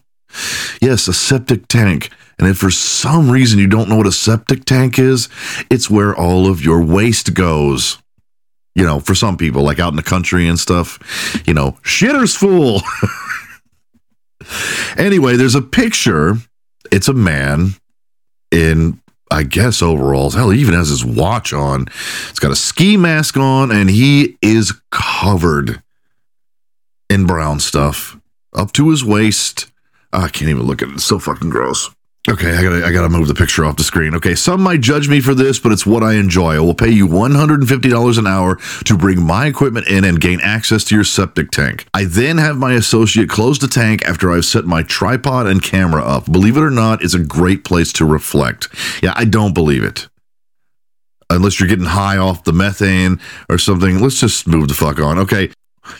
Yes, 0.82 1.08
a 1.08 1.14
septic 1.14 1.68
tank. 1.68 2.10
And 2.38 2.46
if 2.46 2.58
for 2.58 2.70
some 2.70 3.30
reason 3.30 3.58
you 3.58 3.66
don't 3.66 3.88
know 3.88 3.96
what 3.96 4.06
a 4.06 4.12
septic 4.12 4.66
tank 4.66 4.98
is, 4.98 5.30
it's 5.70 5.88
where 5.88 6.14
all 6.14 6.50
of 6.50 6.62
your 6.62 6.84
waste 6.84 7.32
goes 7.32 7.96
you 8.74 8.84
know, 8.84 9.00
for 9.00 9.14
some 9.14 9.36
people, 9.36 9.62
like 9.62 9.78
out 9.78 9.92
in 9.92 9.96
the 9.96 10.02
country 10.02 10.48
and 10.48 10.58
stuff, 10.58 10.98
you 11.46 11.54
know, 11.54 11.72
shitter's 11.82 12.34
full. 12.34 12.80
anyway, 14.96 15.36
there's 15.36 15.54
a 15.54 15.62
picture. 15.62 16.34
It's 16.90 17.08
a 17.08 17.14
man 17.14 17.74
in, 18.50 19.00
I 19.30 19.44
guess, 19.44 19.80
overalls. 19.82 20.34
Hell, 20.34 20.50
he 20.50 20.60
even 20.60 20.74
has 20.74 20.88
his 20.88 21.04
watch 21.04 21.52
on. 21.52 21.86
He's 22.28 22.38
got 22.38 22.50
a 22.50 22.56
ski 22.56 22.96
mask 22.96 23.36
on, 23.36 23.70
and 23.70 23.88
he 23.88 24.36
is 24.42 24.72
covered 24.90 25.82
in 27.08 27.26
brown 27.26 27.60
stuff 27.60 28.18
up 28.54 28.72
to 28.72 28.90
his 28.90 29.04
waist. 29.04 29.70
Ah, 30.12 30.24
I 30.24 30.28
can't 30.28 30.50
even 30.50 30.64
look 30.64 30.82
at 30.82 30.88
it. 30.88 30.94
It's 30.94 31.04
so 31.04 31.18
fucking 31.18 31.50
gross. 31.50 31.93
Okay, 32.26 32.56
I 32.56 32.62
gotta 32.62 32.86
I 32.86 32.90
gotta 32.90 33.10
move 33.10 33.28
the 33.28 33.34
picture 33.34 33.66
off 33.66 33.76
the 33.76 33.84
screen. 33.84 34.14
Okay, 34.14 34.34
some 34.34 34.62
might 34.62 34.80
judge 34.80 35.10
me 35.10 35.20
for 35.20 35.34
this, 35.34 35.58
but 35.58 35.72
it's 35.72 35.84
what 35.84 36.02
I 36.02 36.14
enjoy. 36.14 36.54
I 36.54 36.60
will 36.60 36.74
pay 36.74 36.88
you 36.88 37.06
$150 37.06 38.18
an 38.18 38.26
hour 38.26 38.56
to 38.84 38.96
bring 38.96 39.22
my 39.22 39.46
equipment 39.46 39.88
in 39.88 40.04
and 40.04 40.18
gain 40.18 40.40
access 40.40 40.84
to 40.84 40.94
your 40.94 41.04
septic 41.04 41.50
tank. 41.50 41.86
I 41.92 42.04
then 42.04 42.38
have 42.38 42.56
my 42.56 42.72
associate 42.72 43.28
close 43.28 43.58
the 43.58 43.68
tank 43.68 44.02
after 44.06 44.32
I've 44.32 44.46
set 44.46 44.64
my 44.64 44.82
tripod 44.82 45.46
and 45.46 45.62
camera 45.62 46.02
up. 46.02 46.24
Believe 46.32 46.56
it 46.56 46.62
or 46.62 46.70
not, 46.70 47.04
it's 47.04 47.12
a 47.12 47.18
great 47.18 47.62
place 47.62 47.92
to 47.94 48.06
reflect. 48.06 48.68
Yeah, 49.02 49.12
I 49.16 49.26
don't 49.26 49.52
believe 49.52 49.84
it. 49.84 50.08
Unless 51.28 51.60
you're 51.60 51.68
getting 51.68 51.84
high 51.84 52.16
off 52.16 52.44
the 52.44 52.54
methane 52.54 53.20
or 53.50 53.58
something. 53.58 53.98
Let's 53.98 54.20
just 54.20 54.46
move 54.46 54.68
the 54.68 54.74
fuck 54.74 54.98
on. 54.98 55.18
Okay. 55.18 55.50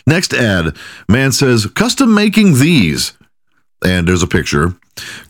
Next 0.07 0.33
ad. 0.33 0.75
Man 1.07 1.31
says, 1.31 1.67
custom 1.67 2.15
making 2.15 2.55
these. 2.55 3.13
And 3.83 4.07
there's 4.07 4.23
a 4.23 4.27
picture. 4.27 4.75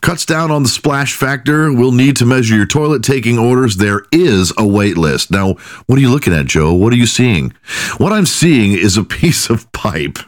Cuts 0.00 0.24
down 0.24 0.50
on 0.50 0.62
the 0.62 0.68
splash 0.68 1.14
factor. 1.14 1.72
We'll 1.72 1.92
need 1.92 2.16
to 2.16 2.26
measure 2.26 2.54
your 2.54 2.66
toilet 2.66 3.02
taking 3.02 3.38
orders. 3.38 3.76
There 3.76 4.02
is 4.12 4.52
a 4.56 4.66
wait 4.66 4.96
list. 4.96 5.30
Now, 5.30 5.54
what 5.86 5.98
are 5.98 6.02
you 6.02 6.10
looking 6.10 6.32
at, 6.32 6.46
Joe? 6.46 6.72
What 6.72 6.92
are 6.92 6.96
you 6.96 7.06
seeing? 7.06 7.52
What 7.98 8.12
I'm 8.12 8.26
seeing 8.26 8.72
is 8.72 8.96
a 8.96 9.04
piece 9.16 9.50
of 9.50 9.70
pipe, 9.72 10.18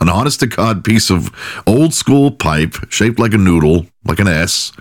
an 0.00 0.08
honest 0.08 0.40
to 0.40 0.46
God 0.46 0.84
piece 0.84 1.10
of 1.10 1.30
old 1.66 1.94
school 1.94 2.30
pipe 2.30 2.74
shaped 2.90 3.18
like 3.18 3.34
a 3.34 3.38
noodle, 3.38 3.86
like 4.04 4.18
an 4.18 4.28
S. 4.28 4.72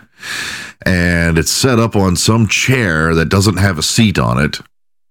And 0.83 1.37
it's 1.37 1.51
set 1.51 1.77
up 1.77 1.95
on 1.95 2.15
some 2.15 2.47
chair 2.47 3.13
that 3.13 3.29
doesn't 3.29 3.57
have 3.57 3.77
a 3.77 3.83
seat 3.83 4.17
on 4.17 4.43
it. 4.43 4.59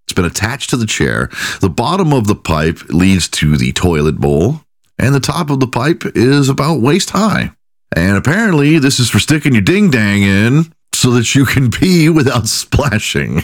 It's 0.05 0.15
been 0.17 0.25
attached 0.25 0.71
to 0.71 0.77
the 0.77 0.87
chair. 0.87 1.31
The 1.61 1.71
bottom 1.71 2.13
of 2.13 2.27
the 2.27 2.35
pipe 2.35 2.81
leads 2.89 3.29
to 3.29 3.57
the 3.57 3.71
toilet 3.71 4.17
bowl, 4.17 4.63
and 4.99 5.15
the 5.15 5.21
top 5.21 5.51
of 5.51 5.61
the 5.61 5.69
pipe 5.69 6.03
is 6.17 6.49
about 6.49 6.81
waist 6.81 7.11
high. 7.11 7.53
And 7.97 8.17
apparently, 8.17 8.79
this 8.79 9.01
is 9.01 9.11
for 9.11 9.19
sticking 9.19 9.53
your 9.53 9.63
ding 9.63 9.91
dang 9.91 10.23
in 10.23 10.73
so 10.93 11.11
that 11.13 11.35
you 11.35 11.45
can 11.45 11.71
pee 11.71 12.09
without 12.09 12.47
splashing. 12.47 13.43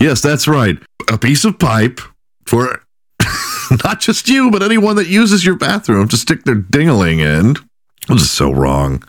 Yes, 0.00 0.20
that's 0.20 0.48
right. 0.48 0.78
A 1.10 1.18
piece 1.18 1.44
of 1.44 1.58
pipe 1.58 2.00
for 2.46 2.82
not 3.84 4.00
just 4.00 4.28
you, 4.28 4.50
but 4.50 4.62
anyone 4.62 4.96
that 4.96 5.08
uses 5.08 5.44
your 5.44 5.56
bathroom 5.56 6.08
to 6.08 6.16
stick 6.16 6.44
their 6.44 6.56
dingaling 6.56 7.20
in. 7.20 7.56
This 8.08 8.22
is 8.22 8.30
so 8.30 8.50
wrong. 8.50 9.02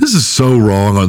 This 0.00 0.14
is 0.14 0.26
so 0.26 0.58
wrong. 0.58 0.96
On, 0.96 1.08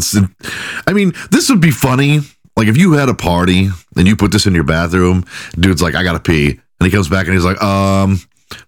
I 0.88 0.93
mean, 0.93 1.13
this 1.32 1.50
would 1.50 1.62
be 1.62 1.71
funny. 1.71 2.21
Like 2.56 2.67
if 2.67 2.78
you 2.78 2.93
had 2.93 3.10
a 3.10 3.13
party 3.13 3.69
and 3.98 4.08
you 4.08 4.15
put 4.15 4.32
this 4.32 4.45
in 4.45 4.56
your 4.56 4.63
bathroom, 4.63 5.26
dude's 5.60 5.82
like, 5.82 5.95
I 5.95 6.04
gotta 6.04 6.21
pee. 6.21 6.52
And 6.80 6.88
he 6.88 6.91
comes 6.91 7.10
back 7.10 7.26
and 7.26 7.34
he's 7.34 7.43
like, 7.43 7.62
um, 7.62 8.19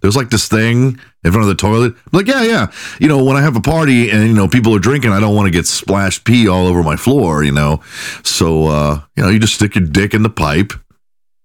there's 0.02 0.16
like 0.16 0.30
this 0.30 0.48
thing 0.48 1.00
in 1.24 1.32
front 1.32 1.44
of 1.44 1.48
the 1.48 1.56
toilet. 1.56 1.94
I'm 1.94 2.12
like, 2.12 2.28
yeah, 2.28 2.44
yeah. 2.44 2.72
You 3.00 3.08
know, 3.08 3.24
when 3.24 3.38
I 3.38 3.42
have 3.42 3.56
a 3.56 3.62
party 3.62 4.10
and 4.10 4.28
you 4.28 4.34
know 4.34 4.48
people 4.48 4.76
are 4.76 4.80
drinking, 4.80 5.12
I 5.12 5.20
don't 5.20 5.36
want 5.36 5.48
to 5.48 5.52
get 5.52 5.66
splashed 5.66 6.24
pee 6.24 6.48
all 6.48 6.68
over 6.68 6.84
my 6.84 6.96
floor. 6.96 7.44
You 7.44 7.52
know, 7.52 7.82
so 8.24 8.68
uh, 8.68 9.02
you 9.16 9.24
know, 9.24 9.30
you 9.30 9.40
just 9.40 9.56
stick 9.56 9.76
your 9.76 9.86
dick 9.86 10.14
in 10.14 10.24
the 10.24 10.30
pipe, 10.30 10.74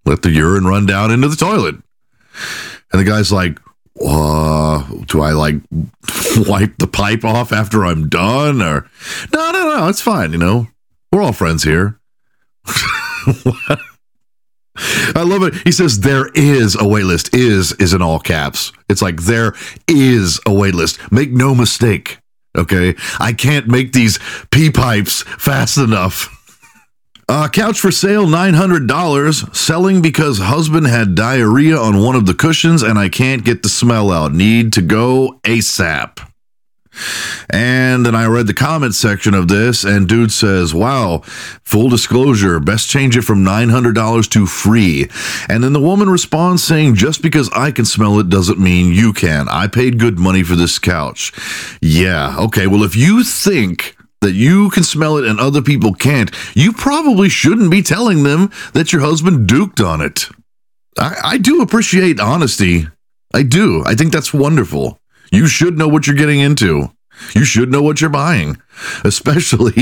let 0.04 0.22
the 0.22 0.30
urine 0.30 0.64
run 0.64 0.86
down 0.86 1.10
into 1.10 1.28
the 1.28 1.36
toilet, 1.36 1.76
and 2.92 3.00
the 3.00 3.04
guy's 3.04 3.32
like, 3.32 3.58
uh, 4.04 4.82
do 5.06 5.20
I 5.20 5.32
like 5.32 5.56
wipe 6.48 6.76
the 6.78 6.88
pipe 6.90 7.24
off 7.24 7.52
after 7.52 7.84
I'm 7.84 8.08
done 8.08 8.62
or 8.62 8.88
no, 9.32 9.50
no, 9.52 9.76
no, 9.76 9.88
it's 9.88 10.00
fine. 10.00 10.32
You 10.32 10.38
know, 10.38 10.68
we're 11.12 11.22
all 11.22 11.32
friends 11.32 11.64
here. 11.64 11.98
I 15.14 15.22
love 15.22 15.42
it. 15.42 15.54
He 15.64 15.72
says 15.72 16.00
there 16.00 16.28
is 16.34 16.76
a 16.80 16.86
wait 16.86 17.04
list. 17.04 17.34
Is 17.34 17.72
is 17.72 17.92
in 17.92 18.02
all 18.02 18.18
caps. 18.18 18.72
It's 18.88 19.02
like 19.02 19.22
there 19.22 19.54
is 19.88 20.40
a 20.46 20.52
wait 20.52 20.74
list. 20.74 21.12
Make 21.12 21.30
no 21.30 21.54
mistake. 21.54 22.18
Okay. 22.56 22.94
I 23.18 23.32
can't 23.32 23.68
make 23.68 23.92
these 23.92 24.18
pee 24.50 24.70
pipes 24.70 25.22
fast 25.22 25.78
enough. 25.78 26.38
Uh, 27.28 27.48
couch 27.48 27.80
for 27.80 27.90
sale, 27.90 28.26
$900. 28.26 29.56
Selling 29.56 30.02
because 30.02 30.38
husband 30.38 30.86
had 30.86 31.14
diarrhea 31.14 31.74
on 31.74 32.02
one 32.02 32.14
of 32.14 32.26
the 32.26 32.34
cushions 32.34 32.82
and 32.82 32.98
I 32.98 33.08
can't 33.08 33.44
get 33.44 33.62
the 33.62 33.70
smell 33.70 34.10
out. 34.10 34.34
Need 34.34 34.72
to 34.74 34.82
go 34.82 35.40
ASAP. 35.44 36.18
And 37.50 38.04
then 38.04 38.14
I 38.14 38.26
read 38.26 38.46
the 38.46 38.54
comment 38.54 38.94
section 38.94 39.34
of 39.34 39.48
this, 39.48 39.84
and 39.84 40.08
dude 40.08 40.32
says, 40.32 40.74
Wow, 40.74 41.22
full 41.62 41.88
disclosure, 41.88 42.60
best 42.60 42.88
change 42.88 43.16
it 43.16 43.22
from 43.22 43.44
$900 43.44 44.30
to 44.30 44.46
free. 44.46 45.08
And 45.48 45.62
then 45.62 45.72
the 45.72 45.80
woman 45.80 46.10
responds 46.10 46.62
saying, 46.62 46.94
Just 46.94 47.22
because 47.22 47.50
I 47.52 47.70
can 47.70 47.84
smell 47.84 48.18
it 48.18 48.28
doesn't 48.28 48.58
mean 48.58 48.92
you 48.92 49.12
can. 49.12 49.48
I 49.48 49.66
paid 49.66 49.98
good 49.98 50.18
money 50.18 50.42
for 50.42 50.56
this 50.56 50.78
couch. 50.78 51.32
Yeah, 51.80 52.36
okay, 52.38 52.66
well, 52.66 52.82
if 52.82 52.96
you 52.96 53.24
think 53.24 53.96
that 54.20 54.32
you 54.32 54.70
can 54.70 54.84
smell 54.84 55.16
it 55.18 55.26
and 55.26 55.38
other 55.38 55.60
people 55.60 55.92
can't, 55.92 56.30
you 56.54 56.72
probably 56.72 57.28
shouldn't 57.28 57.70
be 57.70 57.82
telling 57.82 58.22
them 58.22 58.50
that 58.72 58.92
your 58.92 59.02
husband 59.02 59.48
duked 59.48 59.84
on 59.84 60.00
it. 60.00 60.28
I, 60.98 61.16
I 61.24 61.38
do 61.38 61.60
appreciate 61.60 62.20
honesty. 62.20 62.86
I 63.34 63.42
do. 63.42 63.82
I 63.84 63.94
think 63.94 64.12
that's 64.12 64.32
wonderful. 64.32 64.98
You 65.32 65.46
should 65.48 65.76
know 65.76 65.88
what 65.88 66.06
you're 66.06 66.14
getting 66.14 66.40
into. 66.40 66.92
You 67.34 67.44
should 67.44 67.70
know 67.70 67.82
what 67.82 68.00
you're 68.00 68.10
buying, 68.10 68.60
especially 69.04 69.72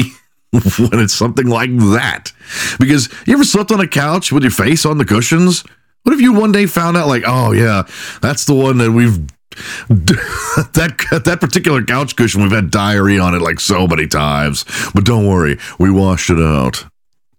when 0.52 1.00
it's 1.00 1.12
something 1.12 1.46
like 1.46 1.76
that. 1.76 2.32
Because 2.78 3.08
you 3.26 3.34
ever 3.34 3.44
slept 3.44 3.72
on 3.72 3.80
a 3.80 3.88
couch 3.88 4.32
with 4.32 4.42
your 4.42 4.52
face 4.52 4.86
on 4.86 4.96
the 4.96 5.04
cushions? 5.04 5.64
What 6.04 6.14
if 6.14 6.20
you 6.20 6.32
one 6.32 6.52
day 6.52 6.66
found 6.66 6.96
out, 6.96 7.08
like, 7.08 7.24
oh 7.26 7.52
yeah, 7.52 7.82
that's 8.22 8.46
the 8.46 8.54
one 8.54 8.78
that 8.78 8.92
we've 8.92 9.18
that 9.88 11.22
that 11.24 11.40
particular 11.40 11.82
couch 11.82 12.16
cushion 12.16 12.40
we've 12.42 12.52
had 12.52 12.70
diarrhea 12.70 13.20
on 13.20 13.34
it 13.34 13.42
like 13.42 13.60
so 13.60 13.86
many 13.86 14.06
times, 14.06 14.64
but 14.94 15.04
don't 15.04 15.26
worry, 15.26 15.58
we 15.78 15.90
washed 15.90 16.30
it 16.30 16.38
out. 16.40 16.86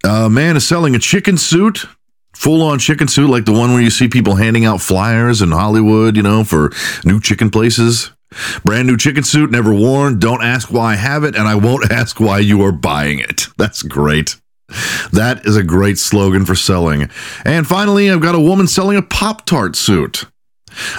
A 0.04 0.28
man 0.28 0.56
is 0.56 0.66
selling 0.66 0.94
a 0.94 0.98
chicken 0.98 1.38
suit 1.38 1.86
full 2.34 2.62
on 2.62 2.78
chicken 2.78 3.08
suit 3.08 3.30
like 3.30 3.44
the 3.44 3.52
one 3.52 3.72
where 3.72 3.82
you 3.82 3.90
see 3.90 4.08
people 4.08 4.36
handing 4.36 4.64
out 4.64 4.80
flyers 4.80 5.42
in 5.42 5.50
Hollywood, 5.50 6.16
you 6.16 6.22
know, 6.22 6.44
for 6.44 6.70
new 7.04 7.20
chicken 7.20 7.50
places. 7.50 8.10
Brand 8.64 8.86
new 8.86 8.96
chicken 8.96 9.24
suit, 9.24 9.50
never 9.50 9.74
worn. 9.74 10.18
Don't 10.18 10.42
ask 10.42 10.72
why 10.72 10.92
I 10.92 10.96
have 10.96 11.24
it, 11.24 11.36
and 11.36 11.46
I 11.46 11.54
won't 11.54 11.90
ask 11.92 12.18
why 12.18 12.38
you 12.38 12.62
are 12.62 12.72
buying 12.72 13.18
it. 13.18 13.48
That's 13.58 13.82
great. 13.82 14.36
That 15.12 15.44
is 15.44 15.56
a 15.56 15.62
great 15.62 15.98
slogan 15.98 16.46
for 16.46 16.54
selling. 16.54 17.10
And 17.44 17.66
finally, 17.66 18.10
I've 18.10 18.22
got 18.22 18.34
a 18.34 18.40
woman 18.40 18.66
selling 18.66 18.96
a 18.96 19.02
Pop 19.02 19.44
Tart 19.44 19.76
suit. 19.76 20.24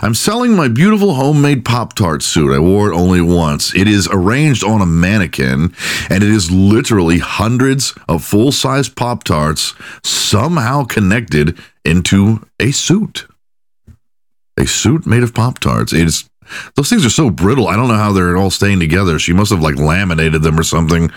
I'm 0.01 0.13
selling 0.13 0.55
my 0.55 0.67
beautiful 0.67 1.15
homemade 1.15 1.65
Pop 1.65 1.93
Tart 1.93 2.21
suit. 2.23 2.53
I 2.53 2.59
wore 2.59 2.91
it 2.91 2.95
only 2.95 3.21
once. 3.21 3.75
It 3.75 3.87
is 3.87 4.07
arranged 4.11 4.63
on 4.63 4.81
a 4.81 4.85
mannequin, 4.85 5.73
and 6.09 6.23
it 6.23 6.29
is 6.29 6.51
literally 6.51 7.19
hundreds 7.19 7.93
of 8.07 8.23
full 8.23 8.51
size 8.51 8.89
Pop 8.89 9.23
Tarts 9.23 9.73
somehow 10.03 10.83
connected 10.83 11.57
into 11.85 12.47
a 12.59 12.71
suit. 12.71 13.27
A 14.57 14.67
suit 14.67 15.05
made 15.05 15.23
of 15.23 15.33
Pop 15.33 15.59
Tarts. 15.59 15.93
It's 15.93 16.29
those 16.75 16.89
things 16.89 17.05
are 17.05 17.09
so 17.09 17.29
brittle. 17.29 17.67
I 17.67 17.75
don't 17.75 17.87
know 17.87 17.95
how 17.95 18.11
they're 18.11 18.37
all 18.37 18.51
staying 18.51 18.79
together. 18.79 19.17
She 19.19 19.33
must 19.33 19.51
have 19.51 19.61
like 19.61 19.75
laminated 19.75 20.41
them 20.41 20.59
or 20.59 20.63
something. 20.63 21.11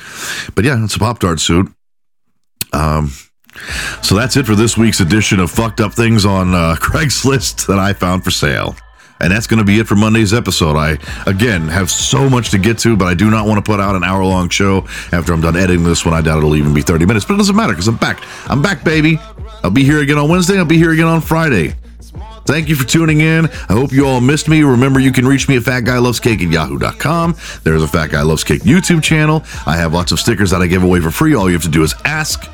But 0.55 0.65
yeah, 0.65 0.83
it's 0.83 0.97
a 0.97 0.99
Pop 0.99 1.19
Tart 1.19 1.41
suit. 1.41 1.71
Um, 2.73 3.13
so 4.03 4.15
that's 4.15 4.37
it 4.37 4.47
for 4.47 4.55
this 4.55 4.77
week's 4.77 5.01
edition 5.01 5.41
of 5.41 5.51
Fucked 5.51 5.81
Up 5.81 5.93
Things 5.93 6.25
on 6.25 6.55
uh, 6.55 6.77
Craigslist 6.81 7.67
that 7.67 7.79
I 7.79 7.93
found 7.93 8.25
for 8.25 8.31
sale. 8.31 8.77
And 9.21 9.33
that's 9.33 9.47
going 9.47 9.59
to 9.59 9.65
be 9.65 9.79
it 9.79 9.87
for 9.87 9.97
Monday's 9.97 10.35
episode. 10.35 10.77
I, 10.77 10.99
again, 11.27 11.69
have 11.69 11.91
so 11.91 12.29
much 12.29 12.51
to 12.51 12.59
get 12.59 12.79
to, 12.81 12.97
but 12.97 13.07
I 13.07 13.15
do 13.15 13.31
not 13.31 13.47
want 13.47 13.65
to 13.65 13.69
put 13.69 13.81
out 13.81 13.97
an 13.97 14.05
hour 14.05 14.23
long 14.23 14.51
show 14.51 14.87
after 15.11 15.33
I'm 15.33 15.41
done 15.41 15.57
editing 15.57 15.85
this 15.85 16.05
one. 16.05 16.13
I 16.13 16.21
doubt 16.21 16.39
it'll 16.39 16.57
even 16.57 16.75
be 16.75 16.83
30 16.83 17.07
minutes, 17.07 17.25
but 17.25 17.35
it 17.35 17.39
doesn't 17.39 17.57
matter 17.57 17.73
because 17.73 17.89
I'm 17.89 17.97
back. 17.97 18.23
I'm 18.51 18.61
back, 18.61 18.85
baby. 18.85 19.19
I'll 19.65 19.71
be 19.71 19.85
here 19.85 20.03
again 20.03 20.19
on 20.19 20.29
Wednesday. 20.29 20.59
I'll 20.59 20.67
be 20.67 20.77
here 20.77 20.93
again 20.93 21.07
on 21.07 21.23
Friday. 21.23 21.75
Thank 22.47 22.69
you 22.69 22.77
for 22.77 22.87
tuning 22.87 23.23
in. 23.23 23.47
I 23.47 23.73
hope 23.73 23.91
you 23.91 24.07
all 24.07 24.21
missed 24.21 24.49
me. 24.49 24.63
Remember, 24.63 25.01
you 25.01 25.11
can 25.11 25.27
reach 25.27 25.49
me 25.49 25.57
at 25.57 25.63
fatguylovescake 25.63 26.47
at 26.47 26.53
yahoo.com. 26.53 27.37
There's 27.65 27.83
a 27.83 27.89
Fat 27.89 28.11
Guy 28.11 28.23
Loves 28.23 28.45
Cake 28.45 28.63
YouTube 28.63 29.03
channel. 29.03 29.43
I 29.67 29.77
have 29.77 29.93
lots 29.93 30.13
of 30.13 30.21
stickers 30.21 30.51
that 30.53 30.63
I 30.63 30.69
give 30.69 30.85
away 30.85 31.01
for 31.01 31.11
free. 31.11 31.35
All 31.35 31.49
you 31.49 31.55
have 31.55 31.65
to 31.65 31.69
do 31.69 31.83
is 31.83 31.95
ask. 32.05 32.49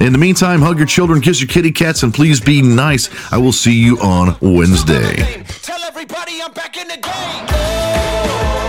In 0.00 0.12
the 0.12 0.18
meantime, 0.18 0.60
hug 0.60 0.78
your 0.78 0.86
children, 0.86 1.20
kiss 1.20 1.40
your 1.40 1.48
kitty 1.48 1.72
cats, 1.72 2.02
and 2.02 2.12
please 2.12 2.40
be 2.40 2.62
nice. 2.62 3.08
I 3.32 3.38
will 3.38 3.52
see 3.52 3.74
you 3.74 3.98
on 3.98 4.36
Wednesday. 4.40 5.44
Tell 5.62 5.82
everybody 5.82 6.40
I'm 6.42 6.52
back 6.52 6.76
in 6.76 6.88
the 6.88 6.96
game. 6.96 8.63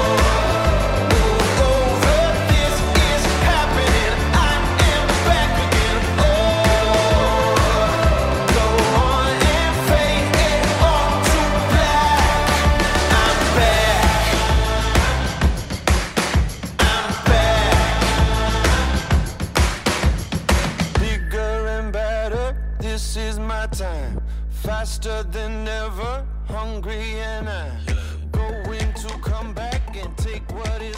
Hungry 26.86 27.19
and 27.19 27.50
I'm 27.50 28.30
going 28.32 28.93
to 28.93 29.17
come 29.19 29.54
back 29.54 29.95
and 29.95 30.15
take 30.17 30.43
what 30.54 30.82
is. 30.82 30.94